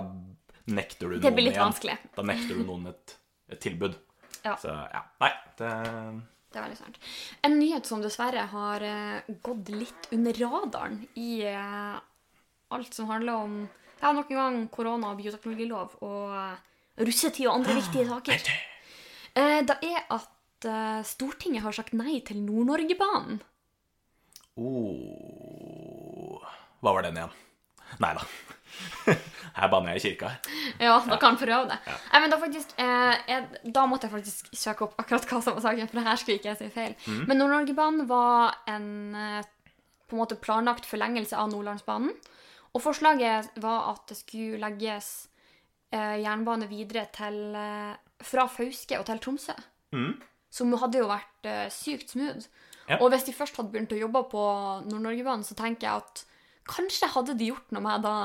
[0.67, 1.67] nekter du Det blir noen litt igjen.
[1.69, 1.97] vanskelig.
[2.17, 3.17] Da nekter du noen et,
[3.53, 3.99] et tilbud.
[4.45, 4.57] Ja.
[4.61, 5.71] Så ja, nei, det
[6.53, 6.99] Det er veldig sant.
[7.43, 11.97] En nyhet som dessverre har eh, gått litt under radaren i eh,
[12.75, 13.57] alt som handler om
[14.01, 16.55] ja, nok en gang korona, og bioteknologilov og uh,
[17.01, 18.49] russetid og andre viktige saker.
[19.35, 23.41] Eh, det er at eh, Stortinget har sagt nei til Nord-Norgebanen.
[24.61, 26.45] oh,
[26.85, 27.33] Hva var den igjen?
[28.03, 28.23] Nei da.
[29.55, 30.33] Her banner jeg i kirka.
[30.83, 31.77] Ja, da kan prøve det.
[31.87, 35.55] Nei, men da, faktisk, eh, jeg, da måtte jeg faktisk søke opp akkurat hva som
[35.55, 36.97] var saken, for det her skulle ikke jeg si feil.
[37.29, 39.45] Men Nord-Norgebanen var en eh,
[40.09, 42.13] på en måte planlagt forlengelse av Nordlandsbanen.
[42.75, 45.29] Og forslaget var at det skulle legges
[45.95, 49.57] eh, jernbane videre til, eh, fra Fauske og til Tromsø.
[49.95, 50.13] Mm.
[50.55, 52.49] Som hadde jo vært eh, sykt smooth.
[52.89, 52.99] Ja.
[53.01, 54.45] Og hvis de først hadde begynt å jobbe på
[54.91, 56.25] Nord-Norgebanen, så tenker jeg at
[56.69, 58.17] kanskje hadde de gjort noe med da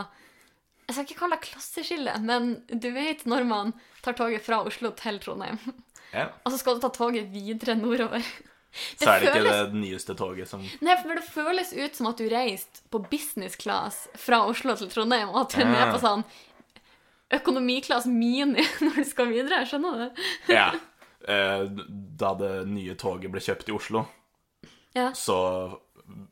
[0.89, 4.89] Jeg skal ikke kalle det klasseskille, men du vet når man tar toget fra Oslo
[4.97, 5.59] til Trondheim,
[6.09, 6.23] Ja.
[6.41, 8.23] og så skal du ta toget videre nordover.
[8.97, 12.17] Så er det ikke det nyeste toget som Nei, for det føles ut som at
[12.21, 16.01] du reiste på business class fra Oslo til Trondheim, og at du er med på
[16.03, 16.25] sånn
[17.33, 19.63] økonomiklasse mini når du skal videre.
[19.69, 20.23] Skjønner du?
[20.57, 20.71] Ja.
[21.27, 21.65] Eh,
[22.19, 24.05] Da det nye toget ble kjøpt i Oslo,
[24.97, 25.11] Ja.
[25.13, 25.37] så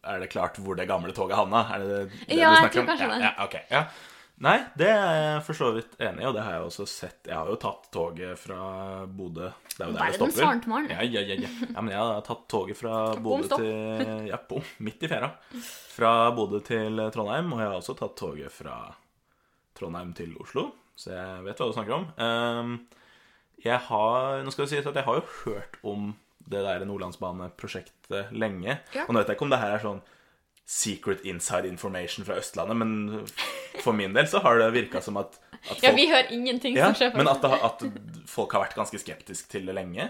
[0.04, 1.66] er det klart hvor det gamle toget havna.
[1.76, 1.90] Er det
[2.28, 3.00] det Ja, du snakker tror om?
[3.00, 3.26] ja, det.
[3.28, 3.84] Ja, ok, ja.
[4.46, 7.24] Nei, det er jeg for så vidt enig i, og det har jeg også sett.
[7.26, 8.60] Jeg har jo tatt toget fra
[9.10, 9.48] Bodø.
[9.72, 10.44] Det er jo der det stopper.
[10.44, 10.92] Verdens.
[10.94, 11.50] Ja, ja, ja, ja.
[11.64, 15.32] ja, men jeg har tatt toget fra Bodø til Ja, bom, midt i fjæra.
[15.96, 18.78] Fra Bodø til Trondheim, og jeg har også tatt toget fra
[19.78, 22.06] Trondheim til Oslo, så jeg vet hva du snakker om.
[22.22, 22.78] Ehm,
[23.66, 26.12] jeg har Nå skal det sies at jeg har jo hørt om
[26.48, 28.78] det der Nordlandsbaneprosjektet lenge.
[29.08, 30.06] Og nå vet jeg ikke om det her er sånn
[30.68, 33.28] secret inside information fra Østlandet, men
[33.80, 35.38] for min del så har det virka som at,
[35.72, 37.86] at Ja, vi hører ingenting ja, som skjer men at, det, at
[38.28, 40.10] folk har vært ganske skeptiske til det lenge.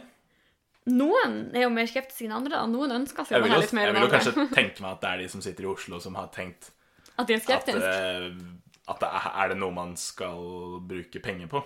[0.90, 2.56] Noen er jo mer skeptiske enn andre.
[2.56, 2.64] da.
[2.72, 5.12] Noen ønsker seg det her litt mer jeg vil jo kanskje tenke meg at det
[5.12, 6.72] er de som sitter i Oslo, som har tenkt
[7.18, 7.94] At de er skeptiske.
[7.94, 8.44] At,
[8.96, 11.62] at det er, er det noe man skal bruke penger på.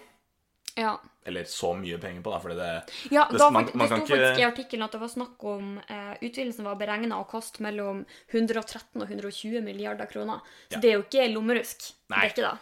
[0.75, 0.97] Ja.
[1.25, 3.95] Eller så mye penger på, da, fordi det Ja, Det- da, man- man det sto
[3.95, 7.61] ikke- faktisk i artikkelen at det var snakk om eh, utvidelsen var beregna å koste
[7.61, 10.41] mellom 113 og 120 milliarder kroner.
[10.69, 10.79] Så Ja.
[10.79, 11.91] det er jo ikke lommerusk.
[12.09, 12.21] Nei.
[12.21, 12.59] Det er ikke det.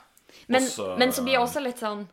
[0.50, 2.08] Men, Også- men så blir jeg også litt sånn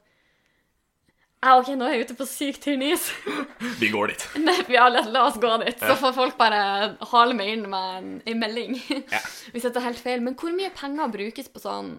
[1.43, 3.13] ja, OK, nå er jeg ute på sykt tynn is.
[3.79, 4.25] Vi går dit.
[4.47, 5.79] Nei, ja, la, la oss gå dit.
[5.79, 8.75] Så får folk bare hale meg inn med en, en melding.
[9.13, 9.21] Ja.
[9.53, 10.21] Hvis jeg er helt feil.
[10.23, 11.99] Men hvor mye penger brukes på sånn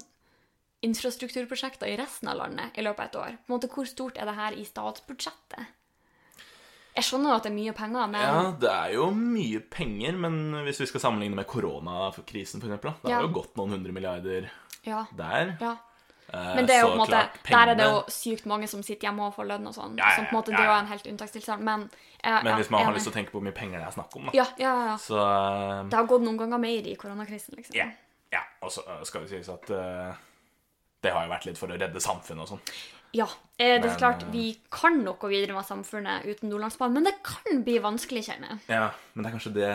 [0.85, 3.37] infrastrukturprosjekter i resten av landet i løpet av et år?
[3.45, 5.73] På en måte, Hvor stort er det her i statsbudsjettet?
[6.97, 10.15] Jeg skjønner jo at det er mye penger, men Ja, det er jo mye penger,
[10.17, 13.19] men hvis vi skal sammenligne med koronakrisen, eksempel, da, det Ja.
[13.21, 14.49] det jo gått noen hundre milliarder
[14.83, 15.57] ja, der.
[15.61, 15.75] ja.
[16.33, 18.81] Eh, Men det er jo på en måte, der er det jo sykt mange som
[18.83, 19.93] sitter hjemme og får lønn og sånn.
[19.97, 21.61] Ja, ja, måte, ja, det er jo en helt unntakstilstand.
[21.63, 21.89] Men,
[22.43, 24.15] Men hvis man har lyst til å tenke på hvor mye penger det er snakk
[24.15, 24.97] om, da Ja, ja, ja, ja.
[24.97, 27.75] Så eh, Det har gått noen ganger mer i koronakrisen, liksom.
[27.77, 27.85] ja.
[28.33, 28.41] ja.
[28.61, 30.13] Og så eh, skal det sies at eh,
[31.07, 32.63] det har jo vært litt for å redde samfunnet og sånn.
[33.15, 36.51] Ja, eh, det er Men, klart, eh, vi kan nok gå videre med samfunnet uten
[36.51, 38.59] Nordlandsbanen, men det kan bli vanskelig, kjenner jeg.
[38.75, 39.69] Ja, men det er kanskje det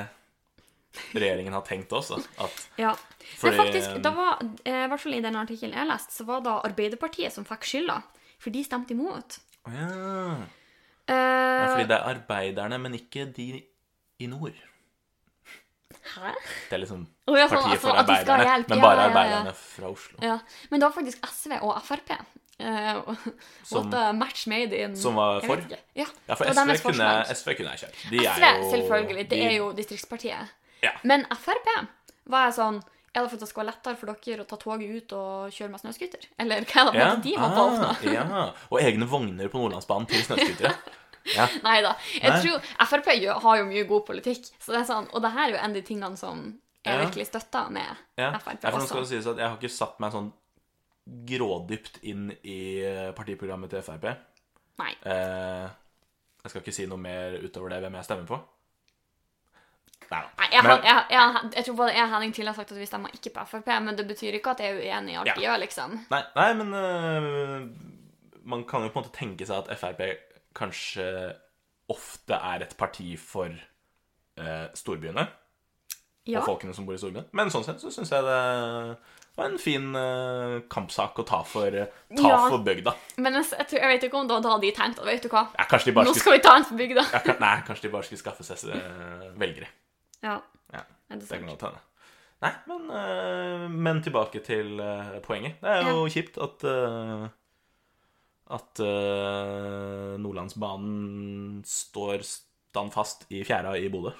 [1.17, 2.21] regjeringen har tenkt også.
[2.39, 2.95] At Ja.
[3.41, 6.27] Fordi- er faktisk, da var, eh, i hvert fall i den artikkelen jeg leste, så
[6.27, 8.03] var det Arbeiderpartiet som fikk skylda,
[8.39, 9.39] for de stemte imot.
[9.67, 10.37] Å ja.
[11.09, 11.75] Uh, ja.
[11.75, 13.65] Fordi det er arbeiderne, men ikke de
[14.21, 14.55] i nord.
[16.03, 16.33] Hæ?
[16.71, 19.53] Det er liksom oh, ja, partiet altså, for skal arbeiderne, hjelpe, men bare ja, arbeiderne
[19.55, 20.19] fra Oslo.
[20.23, 20.39] Ja,
[20.71, 22.11] men det var faktisk SV og Frp.
[22.63, 23.17] Eh, og-
[23.71, 25.57] Som- match made in som var for?
[25.71, 27.11] Ja, Ja, for SV kunne.
[27.35, 27.93] SV kunne jeg kjøre.
[28.11, 29.31] De SV, jo selvfølgelig.
[29.31, 30.49] Det de- er jo distriktspartiet.
[30.83, 30.91] Ja.
[31.05, 31.69] Men Frp
[32.27, 32.83] var jeg sånn
[33.15, 35.51] Er det for at det skal være lettere for dere å ta toget ut og
[35.53, 36.23] kjøre med snøscooter?
[36.41, 37.91] Eller hva er det Ja, de har åpne?
[38.07, 38.13] nå?
[38.15, 38.53] ja.
[38.71, 40.73] Og egne vogner på Nordlandsbanen til snøscootere.
[41.37, 41.47] Ja.
[41.67, 41.95] Nei da.
[42.19, 42.41] Jeg Nei.
[42.43, 43.11] tror Frp
[43.47, 45.71] har jo mye god politikk, så det er sånn, og det her er jo en
[45.71, 46.45] av de tingene som
[46.83, 47.05] jeg Ja.
[47.05, 48.33] virkelig støtter med Ja.
[48.39, 49.01] Frp skal også.
[49.01, 50.33] det sies at Jeg har ikke satt meg sånn
[51.27, 54.09] grådypt inn i eh, partiprogrammet til Frp.
[54.79, 54.93] Nei.
[55.05, 55.69] Eh,
[56.43, 58.39] jeg skal ikke si noe mer utover det hvem jeg stemmer på.
[60.13, 60.23] Nei.
[60.39, 62.79] Nei, jeg, Men- jeg, jeg, jeg tror både jeg og Henning tidligere har sagt at
[62.79, 65.31] vi stemmer ikke på Frp, men det betyr ikke at jeg er uenig i alt
[65.39, 65.95] de gjør, liksom.
[66.11, 67.69] Nei, nei men uh,
[68.45, 70.03] man kan jo på en måte tenke seg at Frp
[70.57, 71.07] kanskje
[71.93, 75.29] ofte er et parti for eh, storbyene.
[76.23, 76.39] Ja.
[76.39, 77.27] og folkene som bor i storbyene.
[77.35, 78.37] Men sånn sett så syns jeg det
[79.35, 81.75] var en fin eh, kampsak å ta for,
[82.15, 82.37] ta Ja.
[82.53, 82.93] for bygda.
[83.25, 85.31] Men jeg, jeg, tror, jeg vet ikke om da hadde de tenkt at vet du
[85.33, 85.67] hva, Ja,
[86.07, 87.07] nå skal vi ta en for bygda.
[87.41, 89.71] nei, kanskje de bare skulle skaffe seg eh, velgere.
[90.23, 90.37] Ja,
[90.73, 91.81] Ja, det det kan godt hende.
[92.43, 95.59] Nei, men, eh, men tilbake til eh, poenget.
[95.63, 97.27] Det er jo kjipt at eh,
[98.53, 104.13] at uh, Nordlandsbanen står standfast i fjæra i Bodø.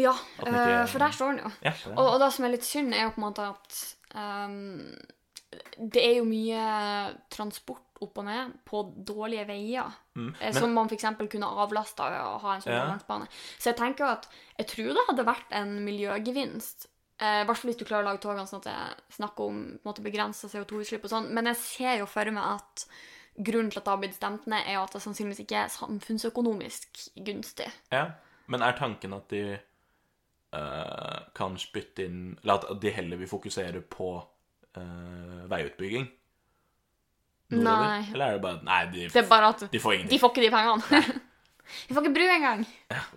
[0.00, 1.50] Ja, ikke- eh, for der står den jo.
[1.66, 3.80] Ja, Og, og det som er litt synd, er jo på en måte at
[4.14, 4.96] um,
[5.90, 9.90] det er jo mye transport opp og ned på dårlige veier.
[10.16, 10.30] Mm.
[10.40, 11.04] eh, Men- Som man f.eks.
[11.28, 13.26] kunne avlasta å ha en sånn Ja.
[13.58, 14.26] Så jeg tenker jo at
[14.58, 16.86] jeg tror det hadde vært en miljøgevinst.
[17.22, 20.00] eh, hvert fall hvis du klarer å lage togene sånn at det snakker om måte,
[20.00, 21.28] begrensa CO2-utslipp og sånn.
[21.34, 22.86] Men jeg ser jo for meg at
[23.36, 27.02] grunnen til at det har blitt stemt ned, er at det sannsynligvis ikke er samfunnsøkonomisk
[27.26, 27.68] gunstig.
[27.92, 28.06] Ja,
[28.50, 29.44] men er tanken at de
[30.56, 36.08] uh, kan spytte inn Eller at de heller vil fokusere på uh, veiutbygging?
[37.50, 37.86] Nordover?
[37.86, 38.08] Nei.
[38.12, 40.44] Eller er det bare Nei, de, Det er bare at de får de får ikke
[40.46, 41.04] de pengene.
[41.86, 42.66] de får ikke bru engang.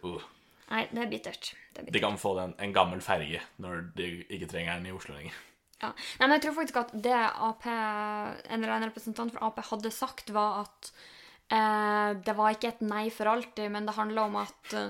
[0.04, 0.21] Uh,
[0.69, 1.54] Nei, det er bittert.
[1.54, 1.93] Det er bittert.
[1.93, 5.41] de kan få den, en gammel ferge når de ikke trenger den i Oslo lenger.
[5.84, 5.91] Ja.
[6.19, 9.91] Nei, men jeg tror faktisk at det Ap, en eller annen representant for Ap hadde
[9.93, 10.93] sagt, var at
[11.52, 14.89] eh, det var ikke et nei for alltid, men det handla om at eh,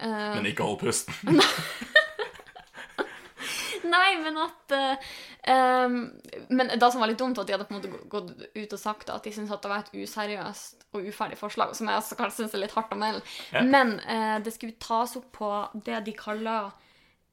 [0.00, 1.40] Men ikke hold pusten.
[3.90, 5.88] Nei, men at eh,
[6.50, 8.80] Men det som var litt dumt, at de hadde på en måte gått ut og
[8.80, 12.28] sagt at de syntes at det var et useriøst og uferdig forslag, som jeg også
[12.34, 13.22] syns er litt hardt å melde.
[13.54, 13.62] Ja.
[13.64, 15.50] Men eh, det skulle tas opp på
[15.86, 16.72] det de kaller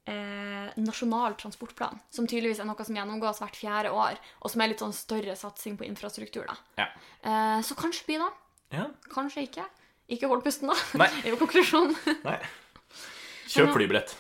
[0.08, 4.72] eh, nasjonal transportplan, som tydeligvis er noe som gjennomgås hvert fjerde år, og som er
[4.72, 6.48] litt sånn større satsing på infrastruktur.
[6.48, 6.56] da.
[6.80, 6.88] Ja.
[7.24, 8.30] Eh, så kanskje blir da?
[8.78, 8.88] ja.
[9.13, 9.65] Kanskje ikke.
[10.08, 10.78] Ikke hold pusten, da.
[11.02, 11.10] Nei.
[11.26, 11.96] er jo konklusjonen.
[12.24, 12.38] Nei.
[13.52, 14.15] Kjøp flybillett.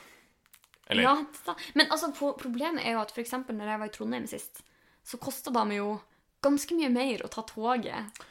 [0.87, 1.13] Eller Ja,
[1.45, 1.55] da.
[1.75, 4.61] Men altså, pro- problemet er jo at eksempel når jeg var i Trondheim sist,
[5.07, 5.93] så kosta det meg jo
[6.43, 8.21] ganske mye mer å ta toget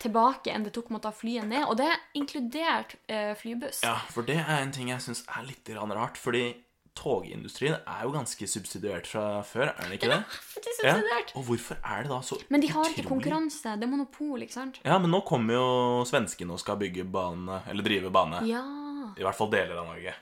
[0.00, 1.64] tilbake enn det tok med å ta flyet ned.
[1.68, 3.82] Og det er inkludert eh, flybuss.
[3.84, 6.20] Ja, for det er en ting jeg syns er litt grann rart.
[6.20, 6.50] Fordi
[6.96, 10.20] togindustrien er jo ganske subsidiert fra før, er den ikke det?
[10.56, 11.22] Det er Ja.
[11.38, 13.76] Og hvorfor er det da så Men de har ikke konkurranse.
[13.76, 14.80] Det er monopol, ikke sant?
[14.84, 15.66] Ja, men nå kommer jo
[16.08, 18.42] svenskene og skal bygge bane, eller drive bane.
[18.48, 18.62] Ja.
[19.16, 20.14] I hvert fall deler av Norge.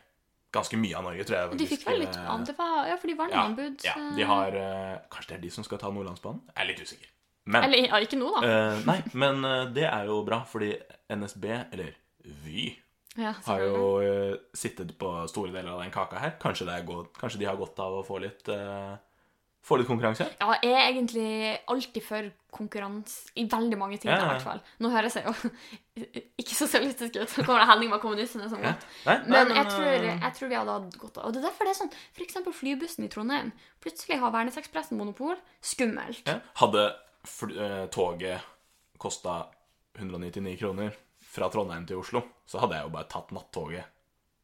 [0.54, 1.58] Ganske mye av Norge, tror jeg.
[1.58, 3.82] De fikk vel litt eh, det var, Ja, for de var ja, anbud.
[3.82, 6.44] ja, de har eh, Kanskje det er de som skal ta Nordlandsbanen?
[6.52, 7.10] Jeg er litt usikker.
[7.44, 8.40] Men, Eller ja, ikke nå, da.
[8.48, 10.70] Uh, nei, men eh, det er jo bra, fordi
[11.12, 11.90] NSB, eller
[12.44, 12.70] Vy,
[13.14, 16.32] Ja, har jo eh, sittet på store deler av den kaka her.
[16.42, 18.96] Kanskje, det godt, kanskje de har godt av å få litt, uh,
[19.62, 20.26] få litt konkurranse?
[20.40, 21.28] Ja, jeg er egentlig
[21.70, 24.64] alltid for konkurranse i veldig mange ting, Ja, i hvert fall.
[24.82, 25.52] Nå høres jeg jo
[26.42, 27.30] ikke sosialistisk ut.
[27.30, 28.82] Så kommer det Henning med kommunistene som godt.
[29.06, 31.42] Nei, nei, Men jeg tror, eh, jeg tror vi hadde hatt godt av Og det
[31.42, 31.94] er derfor det er sånn
[32.26, 33.54] eksempel flybussen i Trondheim.
[33.84, 35.38] Plutselig har Værnesekspressen monopol.
[35.62, 36.26] Skummelt.
[36.26, 36.40] ja.
[36.58, 36.90] Hadde
[37.94, 38.42] toget
[39.00, 39.44] kosta
[39.96, 41.03] 199 kroner
[41.34, 43.90] fra Trondheim til Oslo, så hadde jeg jo bare tatt nattoget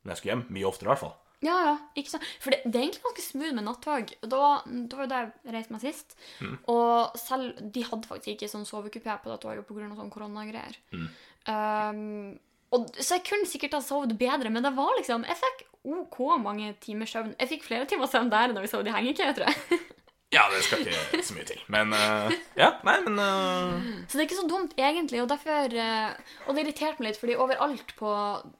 [0.00, 0.46] når jeg skulle hjem.
[0.56, 1.16] Mye oftere, i hvert fall.
[1.40, 2.26] Ja, ja, ikke sant?
[2.40, 4.12] For det, det er egentlig ganske smooth med nattog.
[4.20, 6.16] Og Da, da var det da jeg reiste meg sist.
[6.44, 6.58] Mm.
[6.72, 9.88] Og selv De hadde faktisk ikke sånn sovekupé på det toget pga.
[9.96, 10.76] sånn koronagreier.
[10.92, 11.06] Mm.
[11.48, 12.38] Um,
[12.76, 16.18] og, så jeg kunne sikkert ha sovet bedre, men det var liksom Jeg fikk OK
[16.44, 17.32] mange timers søvn.
[17.40, 19.80] Jeg fikk flere timer søvn der enn da vi sov i hengekøye, tror jeg.
[20.30, 21.62] Ja, det skal ikke så mye til.
[21.74, 23.88] Men uh, Ja, nei, men uh...
[24.06, 25.18] Så det er ikke så dumt, egentlig.
[25.24, 28.12] Og derfor uh, Og det irriterte meg litt, fordi overalt på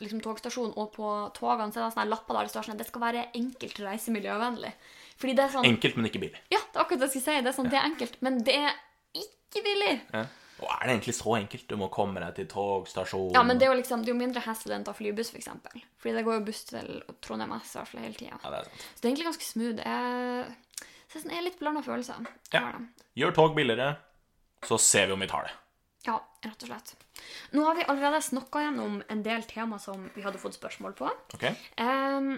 [0.02, 2.82] liksom, togstasjonen og på togene så er det sånne lapper der det står sånn at
[2.82, 4.74] det skal være enkelt å reise miljøvennlig.
[5.20, 6.42] Fordi det er sånn Enkelt, men ikke billig.
[6.50, 7.46] Ja, det er akkurat det jeg skulle si.
[7.46, 8.76] Det er sånn, det er enkelt, men det er
[9.20, 9.96] ikke billig.
[10.16, 10.26] Ja.
[10.60, 11.66] Og er det egentlig så enkelt?
[11.70, 14.20] Du må komme deg til togstasjonen Ja, men det er jo liksom, det er jo
[14.20, 15.84] mindre hassle enn å ta flybuss, for eksempel.
[16.02, 16.90] Fordi det går jo buss til
[17.24, 18.40] Trondheim S i hvert fall hele tida.
[18.42, 18.82] Ja, det er sant.
[18.82, 19.86] Så det er egentlig ganske smooth.
[19.86, 22.22] Jeg, så jeg er litt blanda følelser.
[22.54, 22.70] Ja.
[22.70, 23.06] Det.
[23.18, 23.96] Gjør tog billigere,
[24.66, 25.56] så ser vi om vi tar det.
[26.06, 26.94] Ja, rett og slett.
[27.52, 31.10] Nå har vi allerede snakka gjennom en del tema som vi hadde fått spørsmål på.
[31.36, 31.46] Ok?
[31.82, 32.32] Ehm,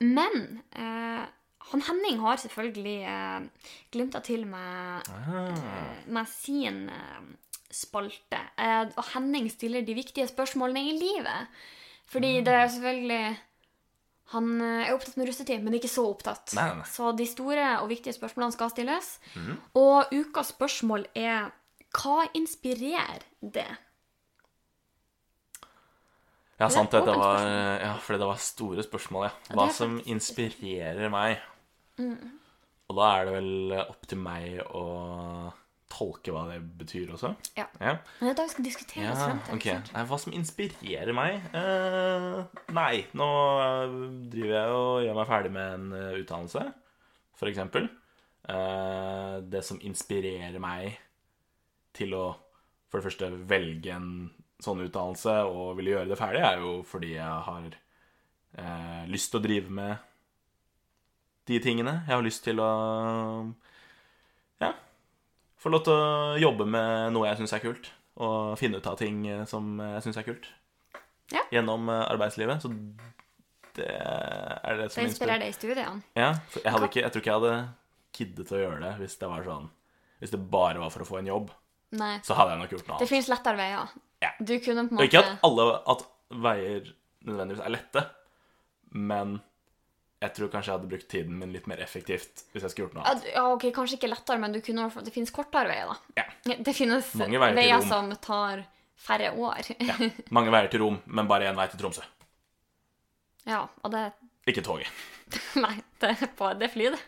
[0.00, 1.24] men eh,
[1.72, 7.20] han Henning har selvfølgelig eh, glimta til med, eh, med sin eh,
[7.72, 8.40] spalte.
[8.56, 11.62] Eh, og Henning stiller de viktige spørsmålene i livet.
[12.12, 13.24] Fordi det er selvfølgelig
[14.32, 16.54] Han eh, er opptatt med russetid, men ikke så opptatt.
[16.58, 16.88] Nei, nei.
[16.88, 19.14] Så de store og viktige spørsmålene skal stilles.
[19.78, 21.50] Og ukas spørsmål er
[21.92, 23.68] Hva inspirerer det?
[26.60, 26.92] Ja, sant.
[26.92, 27.42] Det det var,
[27.82, 29.32] ja, fordi det var store spørsmål, ja.
[29.48, 31.42] Ja, Hva det er som inspirerer meg.
[32.92, 34.86] Og da er det vel opp til meg å
[35.92, 37.34] tolke hva det betyr også?
[37.58, 37.66] Ja.
[37.80, 37.96] ja.
[38.18, 39.58] Men det er da vi skal diskutere Ja, oss frem til.
[39.58, 39.80] Okay.
[39.92, 41.48] Nei, hva som inspirerer meg?
[41.58, 43.28] Eh, nei, nå
[43.62, 43.94] eh,
[44.32, 46.64] driver jeg og gjør meg ferdig med en eh, utdannelse,
[47.42, 47.88] eksempel.
[48.46, 50.98] Eh, det som inspirerer meg
[51.96, 52.26] til å
[52.92, 54.08] for det første velge en
[54.62, 57.70] sånn utdannelse og ville gjøre det ferdig, er jo fordi jeg har
[59.08, 59.94] lyst til å drive med
[61.48, 61.94] de tingene.
[62.04, 62.68] Jeg har lyst til å
[64.60, 64.74] ja,
[65.56, 67.88] få lov til å jobbe med noe jeg syns er kult
[68.20, 70.52] og finne ut av ting som jeg syns er kult.
[71.32, 71.42] Ja.
[71.54, 72.64] Gjennom eh, arbeidslivet.
[72.64, 72.72] Så
[73.78, 76.02] det er det som Det inspirerer deg i studiene.
[76.18, 77.54] Ja, jeg, ikke, jeg tror ikke jeg hadde
[78.12, 79.70] giddet å gjøre det hvis det var sånn
[80.20, 81.52] Hvis det bare var for å få en jobb.
[81.98, 82.16] Nei.
[82.24, 83.04] Så hadde jeg nok gjort noe annet.
[83.04, 83.94] Det finnes lettere veier.
[84.22, 84.34] Ja.
[84.38, 85.08] Du kunne på en måte...
[85.08, 86.04] ikke at alle at
[86.42, 86.92] veier
[87.26, 88.04] nødvendigvis er lette,
[88.96, 89.40] men
[90.22, 92.98] jeg tror kanskje jeg hadde brukt tiden min litt mer effektivt hvis jeg skulle gjort
[92.98, 93.26] noe annet.
[93.32, 96.22] ja, ok, Kanskje ikke lettere, men du kunne, det finnes kortere veier, da.
[96.22, 96.56] Ja.
[96.62, 98.62] Det finnes veier veier som tar
[98.96, 99.72] færre år.
[99.78, 100.10] Ja, Ja.
[100.36, 102.02] Mange veier til Rom, men bare én vei til Tromsø.
[103.46, 104.12] Ja, og det
[104.46, 104.86] Ikke toget.
[105.64, 107.00] Nei, det er, på, det er fly, det.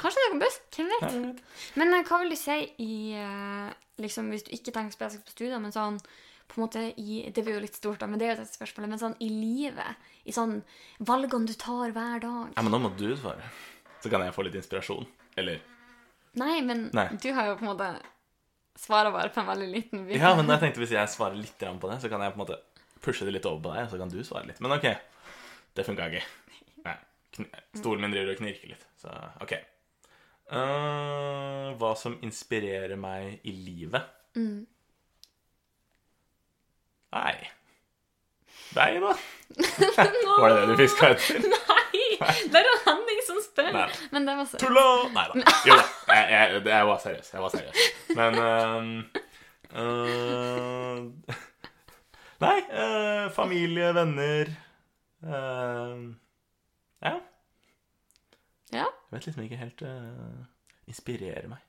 [0.00, 0.58] Kanskje det går buss?
[0.76, 1.40] Hvem vet?
[1.80, 3.70] Men eh, hva vil du si i eh,
[4.02, 5.96] liksom, Hvis du ikke tenker spesifikt på studier, men sånn
[6.44, 8.52] på en måte i, Det blir jo litt stort, da, men det er jo et
[8.52, 8.88] spørsmål.
[8.92, 10.58] Men sånn i livet, i sånn
[11.00, 13.48] valgene du tar hver dag Ja, men nå må du svare.
[14.04, 15.06] Så kan jeg få litt inspirasjon.
[15.40, 15.62] Eller
[16.36, 17.06] Nei, men Nei.
[17.22, 17.88] du har jo på en måte
[18.78, 20.18] svara bare på en veldig liten bit.
[20.20, 22.44] Ja, men jeg tenkte hvis jeg svarer litt på det, så kan jeg på en
[22.44, 22.60] måte
[23.04, 24.60] pushe det litt over på deg, og så kan du svare litt.
[24.64, 24.88] Men OK.
[25.74, 26.24] Det funka ikke.
[26.86, 26.96] Nei.
[27.74, 29.56] Stolen min driver og knirker litt, så OK.
[30.44, 34.12] Uh, hva som inspirerer meg i livet?
[34.36, 34.66] Mm.
[37.14, 37.34] Nei
[38.74, 39.12] Deg, da?
[40.40, 41.63] Var det det du fiska etter?
[42.52, 43.70] Det er han som spør.
[43.74, 43.88] Nei.
[44.12, 44.64] Men det var seriøst.
[44.64, 44.86] Tulla!
[45.14, 45.34] Nei da.
[45.68, 45.84] Jo da.
[46.10, 47.30] Jeg, jeg, jeg var seriøs.
[47.34, 47.76] Jeg var seriøs.
[48.18, 48.90] Men ehm,
[49.74, 51.38] eh,
[52.44, 52.56] Nei.
[52.68, 54.52] eh, familie, venner
[55.24, 57.14] Ja.
[58.74, 58.84] Ja.
[58.84, 60.42] Jeg vet liksom ikke helt uh,
[60.90, 61.62] Inspirerer meg.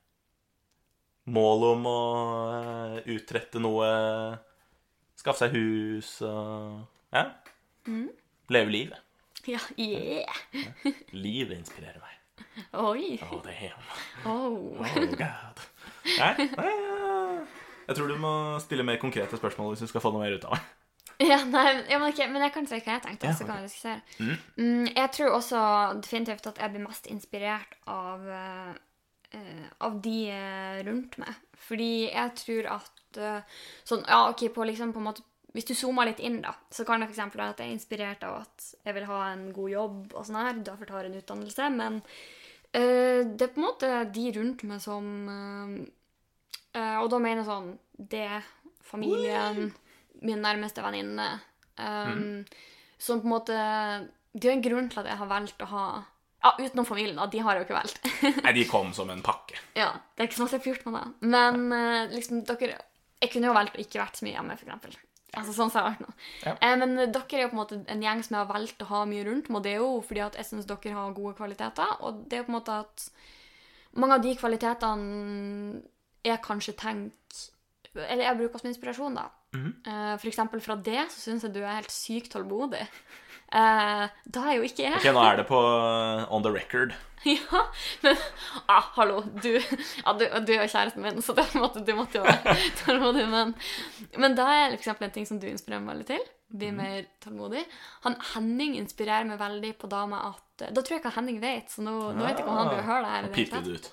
[1.32, 2.00] Mål om å
[3.10, 3.88] utrette noe,
[5.18, 6.84] skaffe seg hus og
[7.16, 7.30] Ja.
[7.88, 8.10] Mm.
[8.54, 9.05] Leve livet.
[9.54, 10.38] Ja, yeah.
[11.12, 12.16] Livet inspirerer meg.
[12.74, 13.20] Oi.
[13.22, 13.84] Oh, damn.
[14.26, 14.78] Oh.
[14.80, 15.62] Oh, God.
[16.18, 17.44] Nei, nei, ja.
[17.86, 20.48] Jeg tror du må stille mer konkrete spørsmål hvis du skal få noe mer ut
[20.50, 20.72] av meg.
[21.24, 23.62] Ja, nei, ja, men, okay, men jeg kan si hva jeg tenkte, Ja, så kan
[23.62, 24.02] jeg, diskutere.
[24.20, 24.42] Mm.
[24.58, 25.62] Mm, jeg tror også
[26.04, 31.38] definitivt at jeg blir mest inspirert av, eh, av de eh, rundt meg.
[31.70, 35.24] Fordi jeg tror at uh, sånn, ja, ok, på liksom på en måte
[35.56, 37.32] Hvis du zoomer litt inn, da, så kan det f.eks.
[37.32, 40.40] være at jeg er inspirert av at jeg vil ha en god jobb og sånn
[40.42, 42.02] her, derfor tar jeg en utdannelse, men
[42.76, 47.48] eh, det er på en måte de rundt meg som eh, Og da mener jeg
[47.48, 48.42] sånn det,
[48.84, 49.70] familien,
[50.28, 51.30] min nærmeste venninne
[51.80, 52.44] um,
[53.00, 53.56] Som på en måte
[54.36, 55.86] Det er jo en grunn til at jeg har valgt å ha
[56.44, 57.30] Ja, utenom familien, da.
[57.32, 58.12] De har jeg jo ikke valgt.
[58.44, 59.56] Nei, de kom som en pakke.
[59.80, 61.32] ja, Det er ikke så masse jeg har gjort med det.
[61.32, 62.78] Men liksom, dere
[63.24, 65.00] Jeg kunne jo valgt å ikke vært så mye hjemme, eksempel.
[65.36, 66.14] Altså, sånn som jeg har vært nå.
[66.46, 66.54] Ja.
[66.56, 68.90] Eh, men dere er jo på en måte en gjeng som jeg har valgt å
[68.92, 71.36] ha mye rundt meg, og det er jo fordi at jeg syns dere har gode
[71.40, 71.98] kvaliteter.
[72.06, 73.10] Og det er på en måte at
[73.96, 75.82] mange av de kvalitetene
[76.26, 77.12] er kanskje tenkt
[77.96, 79.30] Eller jeg bruker som inspirasjon, da.
[79.56, 79.70] Mhm.
[79.88, 82.84] Eh, for eksempel fra det så syns jeg du er helt sykt tålmodig.
[83.56, 84.98] Eh, da er jo ikke jeg.
[85.00, 86.96] Ok, nå er det på uh, on the record.
[87.26, 87.62] Ja,
[88.06, 88.20] men
[88.70, 92.20] ah, hallo, du, ja, du, du er jo kjæresten min, så det måtte, du måtte
[92.20, 93.24] jo være tålmodig.
[93.32, 93.56] Men,
[94.22, 96.28] men da er eksempel en ting som du inspirerer meg veldig til.
[96.54, 97.64] Bli mer tålmodig.
[98.06, 101.74] Han Henning inspirerer meg veldig på da med at Da tror jeg ikke Henning vet,
[101.74, 103.26] så nå, nå vet jeg ikke om han vil høre det her.
[103.26, 103.90] Nå det ut.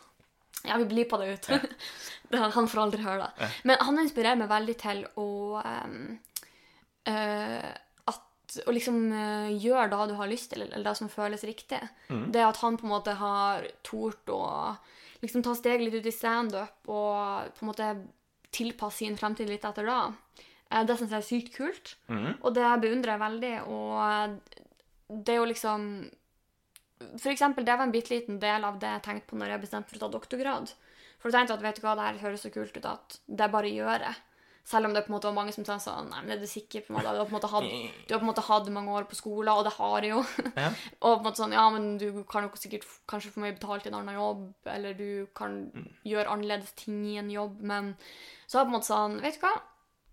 [0.68, 1.48] Ja, vi blir på det ut.
[2.32, 3.48] Det- han får aldri høre det.
[3.68, 5.30] Men han inspirerer meg veldig til å
[5.64, 5.96] um,
[7.08, 7.72] eh,
[8.60, 11.80] at Å liksom eh, gjøre det du har lyst til, eller det som føles riktig.
[12.32, 14.42] Det at han på en måte har tort å
[15.22, 17.90] liksom ta steget litt ut i standup og på en måte
[18.52, 20.00] tilpasse sin fremtid litt etter da.
[20.70, 22.40] Eh, det syns jeg er sykt kult, mm.
[22.40, 23.54] og det beundrer jeg veldig.
[23.72, 25.86] Og det er jo liksom
[27.18, 29.62] for eksempel, det var en bitte liten del av det jeg tenkte på når jeg
[29.64, 30.74] bestemte for å ta doktorgrad.
[31.18, 33.48] For jeg tenkte at vet du hva, det her høres så kult ut at det
[33.50, 34.12] bare gjør gjøre.
[34.64, 36.46] Selv om det på en måte var mange som sa sånn Nei, men er du
[36.46, 36.84] sikker?
[36.86, 37.66] på en måte, Du har på en måte hatt,
[38.06, 40.22] du har på en måte hatt mange år på skolen, og det har jeg jo.
[40.54, 40.68] Ja.
[41.02, 43.88] og på en måte sånn Ja, men du kan jo sikkert kanskje få mye betalt
[43.88, 45.64] i en annen jobb, eller du kan
[46.06, 47.96] gjøre annerledes ting i en jobb, men
[48.46, 49.56] så har jeg på en måte sånn Vet du hva?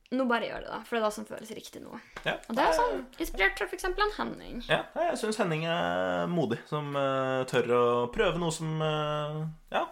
[0.10, 0.80] Nå bare gjør det, da.
[0.88, 1.98] For det er det som føles riktig nå.
[2.26, 2.34] Ja.
[2.50, 3.86] Og det er sånn inspirert av f.eks.
[3.86, 4.64] en Henning.
[4.66, 9.84] Ja, jeg syns Henning er modig, som uh, tør å prøve noe som uh, ja,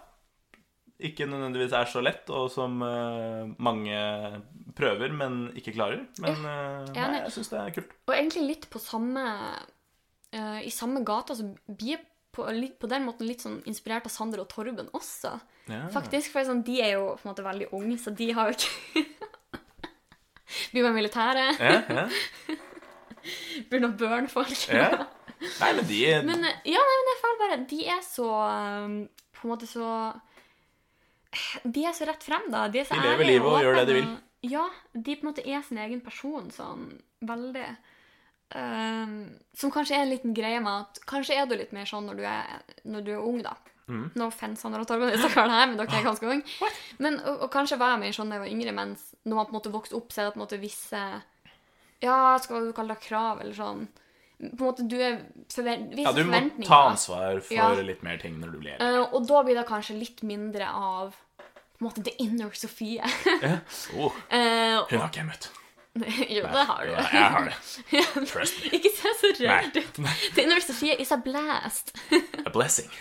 [0.97, 3.97] ikke nødvendigvis er så lett, og som uh, mange
[4.77, 6.05] prøver, men ikke klarer.
[6.23, 7.91] Men uh, nei, jeg syns det er kult.
[8.09, 9.25] Og egentlig litt på samme
[10.33, 12.45] uh, I samme gata så blir jeg på,
[12.81, 15.35] på den måten litt sånn inspirert av Sander og Torben også.
[15.69, 15.85] Ja.
[15.93, 18.57] Faktisk, for sånn, De er jo på en måte veldig unge, så de har jo
[18.57, 19.05] ikke
[20.71, 22.05] Blir med militæret, Ja, ja,
[23.67, 24.55] begynner å burne folk.
[24.71, 25.05] ja.
[25.37, 28.29] Nei, men de Men ja, nei, men jeg føler bare De er så
[29.37, 29.89] På en måte så
[31.63, 32.67] De er så rett frem, da.
[32.71, 34.09] De, så De lever livet og gjør det de vil.
[34.47, 34.65] Ja.
[34.93, 36.89] De på en måte er sin egen person sånn
[37.25, 37.65] veldig
[38.55, 39.15] um,
[39.57, 42.19] Som kanskje er en liten greie med at Kanskje er du litt mer sånn når
[42.19, 43.55] du er, når du er ung, da.
[43.87, 44.09] Mm.
[44.19, 46.71] No offense, Sandra og Torben, her, men dere er ganske unge.
[46.99, 49.47] Men, og, og kanskje var jeg mer sånn da jeg var yngre, mens når man
[49.47, 51.03] på en måte vokste opp, så er det på en måte visse
[52.03, 53.85] Ja, skal du kalle det krav, eller sånn
[54.41, 55.21] På en måte, du er
[55.53, 57.69] forvent, Ja, du må ta ansvar for Ja.
[57.79, 59.07] litt mer ting når du blir eldre.
[59.07, 61.15] Uh, og da blir det kanskje litt mindre av
[61.77, 63.05] på en måte the inner Sofie.
[63.41, 63.57] Ja.
[63.97, 65.49] Oh, Eh, hun har ikke jeg møtt.
[66.37, 66.91] jo, det har du.
[66.93, 67.55] Ja, jeg har det.
[68.31, 68.71] Trust me.
[68.77, 70.01] Ikke se så redd ut.
[70.35, 71.93] The inner Sofie is a blast.
[72.45, 72.91] A blessing.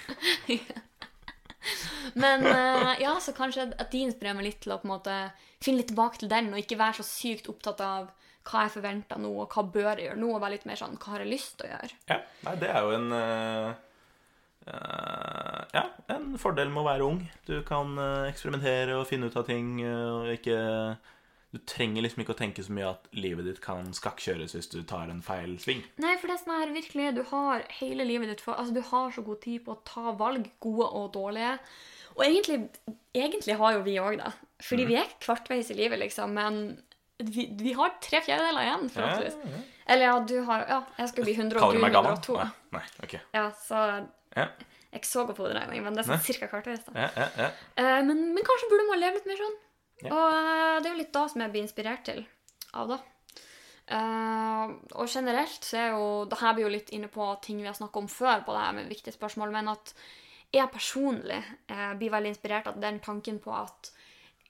[2.15, 5.17] Men eh, ja, så kanskje at de inspirerer meg litt til å på en måte
[5.63, 8.13] finne litt tilbake til den, og ikke være så sykt opptatt av
[8.47, 10.95] hva jeg forventer nå, og hva bør jeg gjøre nå, og være litt mer sånn
[11.03, 11.97] hva har jeg lyst til å gjøre.
[12.13, 13.73] Ja, nei, det er jo en eh,
[14.67, 17.21] Ja, en fordel med å være ung.
[17.47, 20.57] Du kan eh, eksperimentere og finne ut av ting, eh, og ikke
[21.55, 24.81] Du trenger liksom ikke å tenke så mye at livet ditt kan skakkjøres hvis du
[24.85, 25.85] tar en feil sving.
[26.03, 28.83] Nei, for det er sånn her, virkelig, du har hele livet ditt for Altså, du
[28.85, 31.55] har så god tid på å ta valg, gode og dårlige.
[32.17, 32.59] Og egentlig,
[33.15, 34.35] egentlig har jo vi òg det.
[34.67, 34.91] Fordi mm.
[34.91, 36.61] vi er kvartveis i livet, liksom, men
[37.19, 39.65] vi, vi har tre fjerdedeler igjen, Ja, ja, ja.
[39.87, 42.19] Eller ja, du har Ja, jeg skal bli 100 og Kaller du du meg gammel?
[42.19, 42.37] 102.
[42.43, 43.15] Nei, nei, ok.
[43.39, 43.83] Ja, så
[44.37, 44.49] Ja,
[44.97, 46.95] jeg så på beregning, men det er sånn cirka hvert da.
[46.95, 47.51] ja, ja, ja.
[47.77, 49.59] Eh, men, men kanskje burde man leve litt mer sånn.
[50.05, 50.13] Ja.
[50.13, 52.23] Og eh, det er jo litt da som jeg blir inspirert til
[52.77, 52.99] av, da.
[53.97, 57.69] Eh, og generelt så er jo Det her blir jo litt inne på ting vi
[57.69, 59.93] har snakka om før, på det her med viktige spørsmål, men at
[60.55, 63.93] jeg personlig eh, blir veldig inspirert av den tanken på at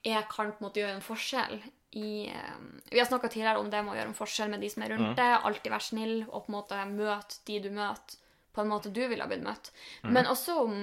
[0.05, 1.57] jeg kan på en måte gjøre en forskjell
[1.97, 2.57] i eh,
[2.91, 4.93] Vi har snakka tidligere om det med å gjøre en forskjell med de som er
[4.93, 5.33] rundt deg.
[5.49, 8.17] Alltid være snill og på en måte møte de du møter,
[8.57, 9.69] på en måte du ville ha blitt møtt.
[10.03, 10.73] Men også om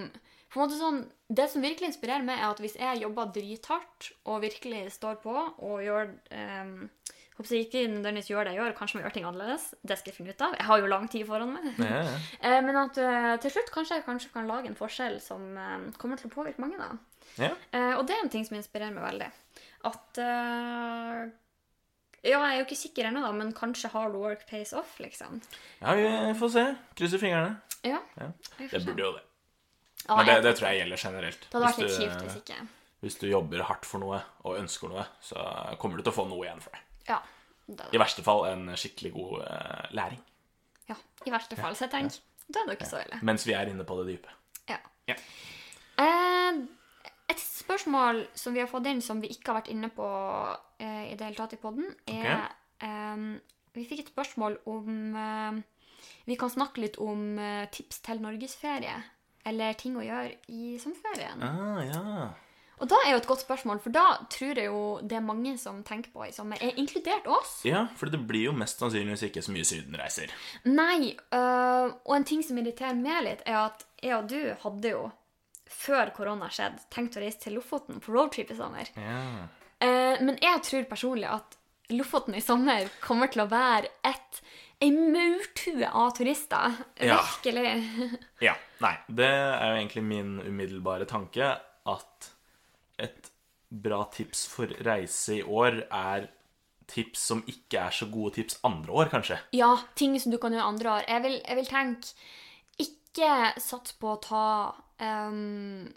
[0.54, 1.00] på en måte sånn,
[1.34, 5.32] Det som virkelig inspirerer meg, er at hvis jeg jobber drithardt og virkelig står på
[5.34, 6.76] og gjør um,
[7.34, 9.64] Håper jeg ikke nødvendigvis gjør det jeg gjør, kanskje må gjøre ting annerledes.
[9.82, 10.52] Det skal jeg finne ut av.
[10.54, 11.64] Jeg har jo lang tid foran meg.
[11.82, 12.12] ja, ja.
[12.46, 15.88] Eh, Men at eh, til slutt kanskje jeg kanskje kan lage en forskjell som eh,
[15.98, 16.78] kommer til å påvirke mange.
[16.78, 16.92] da.
[17.42, 17.50] ja.
[17.74, 19.32] Eh, og det er en ting som inspirerer meg veldig.
[19.90, 20.22] At
[22.24, 25.42] Ja, jeg er jo ikke sikker ennå, da, men kanskje hard work pays off, liksom.
[25.82, 26.08] ja vi
[26.38, 26.64] får se.
[26.96, 27.58] Krysser fingrene.
[27.84, 28.00] Ja.
[28.16, 28.30] Ja.
[28.58, 29.24] Det burde jo det.
[30.06, 31.44] Ja, Men det, det tror jeg gjelder generelt.
[31.48, 32.56] Det hadde vært litt kjipt hvis ikke.
[33.04, 35.44] Hvis du jobber hardt for noe og ønsker noe, så
[35.80, 36.80] kommer du til å få noe igjen for det.
[37.08, 37.18] Ja.
[37.66, 37.90] Det det.
[37.96, 40.20] I verste fall en skikkelig god uh, læring.
[40.88, 40.96] ja.
[41.24, 41.76] I verste fall.
[41.76, 42.18] Så jeg tenker,
[42.52, 43.20] da er det ikke så ille.
[43.24, 44.32] Mens vi er inne på det dype.
[44.68, 44.76] Ja.
[45.08, 45.16] Ja.
[46.04, 46.63] Eh,
[47.84, 50.06] spørsmål som vi har fått inn, som vi ikke har vært inne på
[50.80, 52.48] eh, i det hele tatt i podden, er
[52.80, 53.40] eh,
[53.74, 55.58] Vi fikk et spørsmål om eh,
[56.26, 59.02] Vi kan snakke litt om eh, tips til norgesferie.
[59.44, 61.42] Eller ting å gjøre i sommerferien.
[61.44, 62.30] Ah, ja.
[62.80, 65.52] Og da er jo et godt spørsmål, for da tror jeg jo det er mange
[65.60, 67.60] som tenker på i sommer, er inkludert oss.
[67.64, 70.32] ja, for det blir jo mest sannsynligvis ikke så mye sydenreiser.
[70.64, 74.94] Nei, øh, og en ting som irriterer meg litt, er at jeg og du hadde
[74.96, 75.04] jo,
[75.70, 78.90] før korona skjedde, tenkt å reise til Lofoten på roadtrip i sommer.
[78.98, 79.46] Ja.
[79.84, 81.58] Eh, men jeg tror personlig at
[81.92, 84.40] Lofoten i sommer kommer til å være et
[84.82, 86.78] ei maurtue av turister.
[87.00, 87.20] Ja.
[87.20, 87.74] Virkelig.
[88.48, 88.54] ja.
[88.84, 91.54] Nei, det er jo egentlig min umiddelbare tanke
[91.88, 92.30] at
[93.00, 93.30] et
[93.74, 96.28] bra tips for reise i år er
[96.90, 99.38] tips som ikke er så gode tips andre år, kanskje.
[99.56, 101.06] Ja, ting som du kan gjøre andre år.
[101.08, 102.14] Jeg vil, jeg vil tenke
[102.84, 103.30] Ikke
[103.62, 104.46] sats på å ta
[105.00, 105.92] ehm,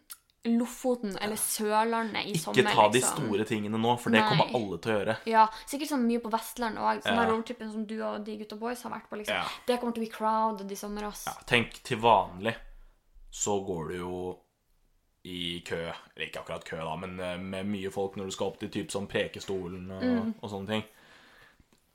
[0.48, 2.72] Lofoten eller Sørlandet i Ikke sommer.
[2.74, 3.18] ta de liksom.
[3.28, 4.30] store tingene nå, for det Nei.
[4.30, 5.16] kommer alle til å gjøre.
[5.28, 7.02] Ja, sikkert sånn mye på Vestlandet òg.
[7.04, 7.26] Sånn Ja.
[7.28, 9.18] roadtripen som du og de gutta boys har vært på.
[9.18, 9.36] liksom.
[9.36, 9.44] Ja.
[9.66, 11.04] Det kommer til å bli crowded i sommer.
[11.04, 11.26] ass.
[11.28, 12.56] Ja, tenk til vanlig
[13.32, 14.40] så går du jo
[15.26, 15.76] i kø
[16.16, 18.70] Eller ikke akkurat kø, da, men eh, med mye folk når du skal opp til
[18.70, 20.34] typ sånn Prekestolen og, Mm.
[20.42, 20.84] og sånne ting.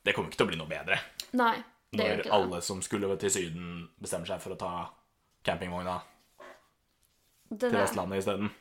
[0.04, 0.98] Det kommer ikke til å bli noe bedre
[1.32, 2.32] Nei, det gjør ikke det.
[2.32, 4.90] alle som skulle til Syden, bestemmer seg for å ta
[5.42, 6.02] campingvogna
[7.58, 7.78] til det.
[7.78, 8.52] Vestlandet isteden.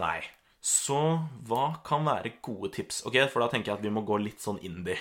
[0.00, 0.18] Nei.
[0.66, 0.98] Så
[1.46, 3.04] hva kan være gode tips?
[3.06, 4.98] Ok, For da tenker jeg at vi må gå litt sånn indie.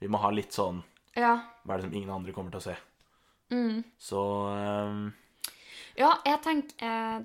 [0.00, 0.82] Vi må ha litt sånn
[1.16, 1.36] Ja.
[1.64, 2.74] Hva er det som ingen andre kommer til å se?
[3.52, 3.84] Mm.
[4.00, 5.04] Så um...
[6.00, 7.18] ja, jeg tenker eh,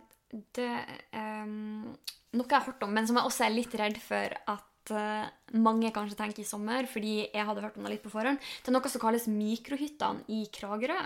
[0.53, 0.73] det
[1.15, 1.95] ehm,
[2.35, 5.31] noe jeg har hørt om, men som jeg også er litt redd for at eh,
[5.57, 8.37] mange kanskje tenker i sommer, fordi jeg hadde hørt om det litt på forhånd.
[8.37, 10.99] Det er noe som kalles mikrohyttene i Kragerø.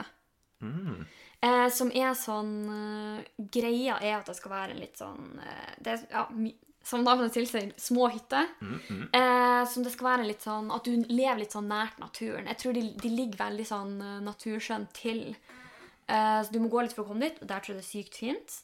[0.65, 1.05] Mm.
[1.43, 5.73] Eh, som er sånn eh, Greia er at det skal være en litt sånn eh,
[5.83, 6.53] det ja, my,
[6.87, 8.47] Som navnet tilsier, små hytter.
[8.61, 9.03] Mm, mm.
[9.19, 12.47] Eh, som det skal være litt sånn At du lever litt sånn nært naturen.
[12.51, 15.25] Jeg tror de, de ligger veldig sånn eh, naturskjønt til.
[16.07, 17.85] Eh, så du må gå litt for å komme dit, og der tror jeg det
[17.87, 18.57] er sykt fint.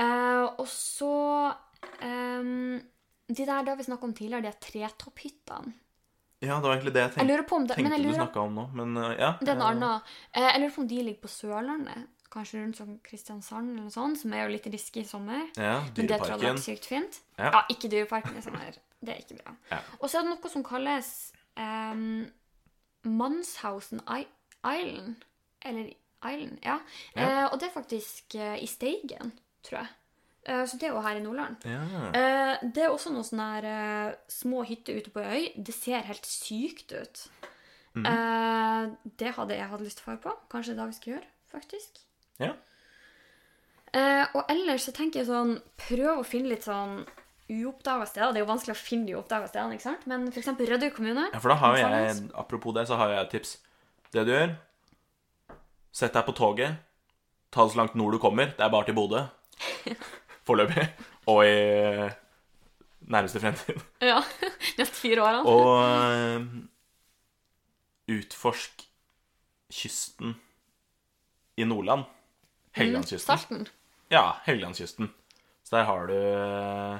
[0.00, 1.14] Eh, og så
[3.24, 5.72] De der da vi snakka om tidligere, de tretopphyttene.
[6.44, 8.66] Ja, det var egentlig det jeg tenkte, jeg det, tenkte jeg du snakka om nå.
[8.78, 9.30] Men uh, ja.
[9.40, 9.70] noe ja.
[9.70, 10.12] annet.
[10.32, 12.06] Eh, jeg lurer på om de ligger på Sørlandet.
[12.34, 15.44] Kanskje rundt sånn Kristiansand eller noe sånt, som er jo litt risky i sommer.
[15.54, 16.58] Ja, Men det tror jeg hadde Dyreparken.
[16.58, 17.20] vært sykt fint.
[17.38, 17.50] Ja.
[17.50, 18.80] Ja, ikke Dyreparken i sommer.
[19.04, 19.54] Det er ikke bra.
[19.70, 19.82] Ja.
[20.00, 21.10] Og så er det noe som kalles
[21.60, 22.24] um,
[23.04, 25.22] Manshausen Island.
[25.64, 25.92] Eller
[26.24, 26.78] Island, ja.
[27.14, 27.22] Ja.
[27.22, 29.32] Eh, og det er faktisk eh, i Steigen,
[29.64, 29.92] tror jeg.
[30.44, 31.64] Eh, så det er jo her i Nordland.
[31.64, 31.80] Ja.
[32.12, 35.64] Eh, det er også noen sånne her, eh, små hytter ute på ei øy.
[35.64, 37.24] Det ser helt sykt ut.
[37.96, 38.86] Eh,
[39.16, 40.36] det hadde jeg hatt lyst til å fare på.
[40.52, 42.00] Kanskje det er det vi skal gjøre, faktisk.
[42.42, 42.54] Ja.
[44.34, 47.04] Og ellers så tenker jeg sånn Prøv å finne litt sånn
[47.46, 48.32] uoppdaga steder.
[48.32, 50.06] Det er jo vanskelig å finne de uoppdaga stedene, ikke sant?
[50.10, 50.48] Men f.eks.
[50.58, 51.28] Rødøy kommune.
[51.32, 53.58] ja, for da har jo jeg Apropos det, så har jeg et tips.
[54.12, 54.56] Det du gjør
[55.94, 56.80] Sett deg på toget.
[57.54, 58.50] Ta det så langt nord du kommer.
[58.50, 59.20] Det er bare til Bodø.
[60.44, 60.86] Foreløpig.
[61.32, 62.12] Og i eh,
[63.00, 63.80] nærmeste fremtid.
[64.04, 64.20] Ja,
[64.78, 65.44] Neste fire årene.
[65.48, 66.40] Og eh,
[68.18, 68.84] utforsk
[69.72, 70.36] kysten
[71.56, 72.04] i Nordland.
[72.74, 73.26] Helgelandskysten.
[73.26, 73.66] Salten.
[74.10, 75.10] Ja, Helgelandskysten.
[75.64, 76.98] Så der har du eh,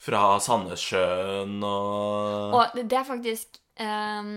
[0.00, 4.30] fra Sandnessjøen og Og det, det er faktisk um,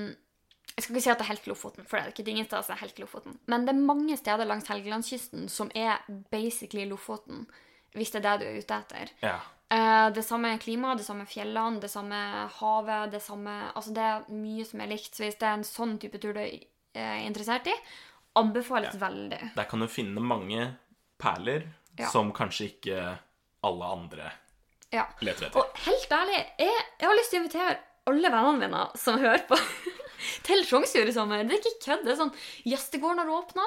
[0.76, 2.48] Jeg skal ikke si at det er helt Lofoten, for det er ikke det ingen
[2.48, 3.40] steder som er helt Lofoten.
[3.48, 6.00] Men det er mange steder langs Helgelandskysten som er
[6.32, 7.48] basically Lofoten,
[7.96, 9.14] hvis det er det du er ute etter.
[9.24, 9.38] Ja.
[9.70, 12.18] Uh, det samme klima, det samme fjellene, det samme
[12.58, 15.14] havet, det samme Altså, det er mye som er likt.
[15.14, 16.56] Så hvis det er en sånn type tur du er
[16.98, 17.76] eh, interessert i,
[18.40, 19.40] anbefales veldig.
[19.56, 20.72] Der kan du finne mange
[21.22, 21.68] perler
[22.00, 22.08] Ja.
[22.10, 23.18] som kanskje ikke
[23.68, 24.32] alle andre
[24.94, 25.06] Ja.
[25.22, 25.60] leter etter.
[25.60, 27.78] Og helt ærlig, jeg, jeg har lyst til å invitere
[28.10, 29.58] alle vennene mine som hører på,
[30.48, 31.44] til Sjongsfjord i sommer.
[31.44, 32.06] Det er ikke kødd.
[32.08, 32.34] Det er sånn
[32.66, 33.66] Gjestegården har åpna.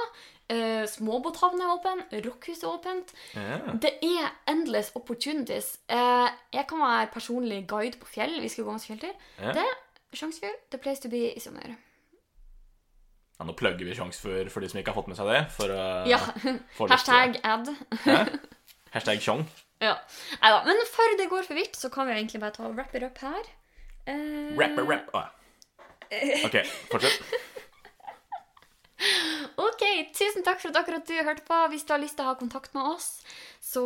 [0.52, 2.02] Uh, Småbåthavn er åpen.
[2.26, 3.14] Rockhus er åpent.
[3.36, 3.70] Yeah.
[3.82, 5.78] Det er endless opportunities.
[5.88, 8.36] Uh, jeg kan være personlig guide på fjell.
[8.44, 9.14] Vi skal gå masse fjelltur.
[9.40, 9.54] Yeah.
[9.56, 10.58] Det Sjongsfjord.
[10.70, 11.72] The place to be i sommer.
[13.38, 15.40] Ja, nå plugger vi Tjongsfjord for de som ikke har fått med seg det.
[15.56, 16.20] For uh, Ja.
[16.92, 17.72] Hashtag ad.
[18.94, 19.46] Hashtag Tjong.
[19.82, 19.96] Ja.
[20.42, 22.92] Neida, Men før det går for vidt, så kan vi egentlig bare ta og wrap
[22.94, 23.48] it up her.
[24.06, 25.08] Eh, Rapper, rapp.
[25.14, 25.24] Oh,
[26.12, 26.44] ja.
[26.46, 27.22] OK, fortsett.
[29.62, 29.82] Ok,
[30.14, 31.56] tusen takk for at akkurat du hørte på.
[31.72, 33.08] Hvis du har lyst til å ha kontakt med oss,
[33.62, 33.82] så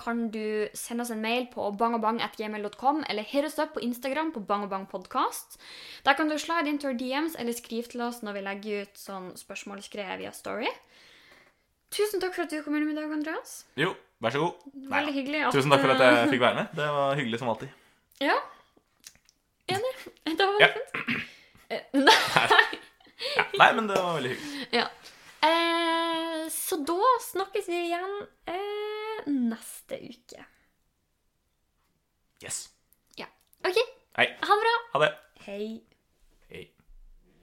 [0.00, 4.42] kan du sende oss en mail på bangabang.gmail.com, eller hit oss opp på Instagram på
[4.46, 5.58] bangabangpodcast.
[6.06, 9.00] Der kan du slide into our DMs eller skrive til oss når vi legger ut
[9.00, 10.70] sånn spørsmålsgreier via Story.
[11.90, 13.64] Tusen takk for at du kom innom i dag, Andreas.
[13.80, 14.68] Jo, vær så god.
[14.92, 15.40] Veldig hyggelig.
[15.48, 16.76] At, Tusen takk for at jeg fikk være med.
[16.78, 17.72] Det var hyggelig som alltid.
[18.22, 18.36] Ja.
[19.74, 19.92] Enig.
[20.38, 20.70] Det var Ja.
[20.76, 21.26] fint.
[21.70, 22.78] Eh, Nei.
[23.36, 23.44] Ja.
[23.60, 24.68] Nei, men det var veldig hyggelig.
[24.72, 24.86] Ja.
[25.48, 28.16] Eh, så da snakkes vi igjen
[28.50, 30.44] eh, neste uke.
[32.44, 32.68] Yes.
[33.20, 33.28] Ja.
[33.64, 33.78] OK.
[34.16, 34.26] Hei.
[34.40, 34.76] Ha det bra.
[34.94, 35.12] Ha det.
[35.46, 35.89] Hei.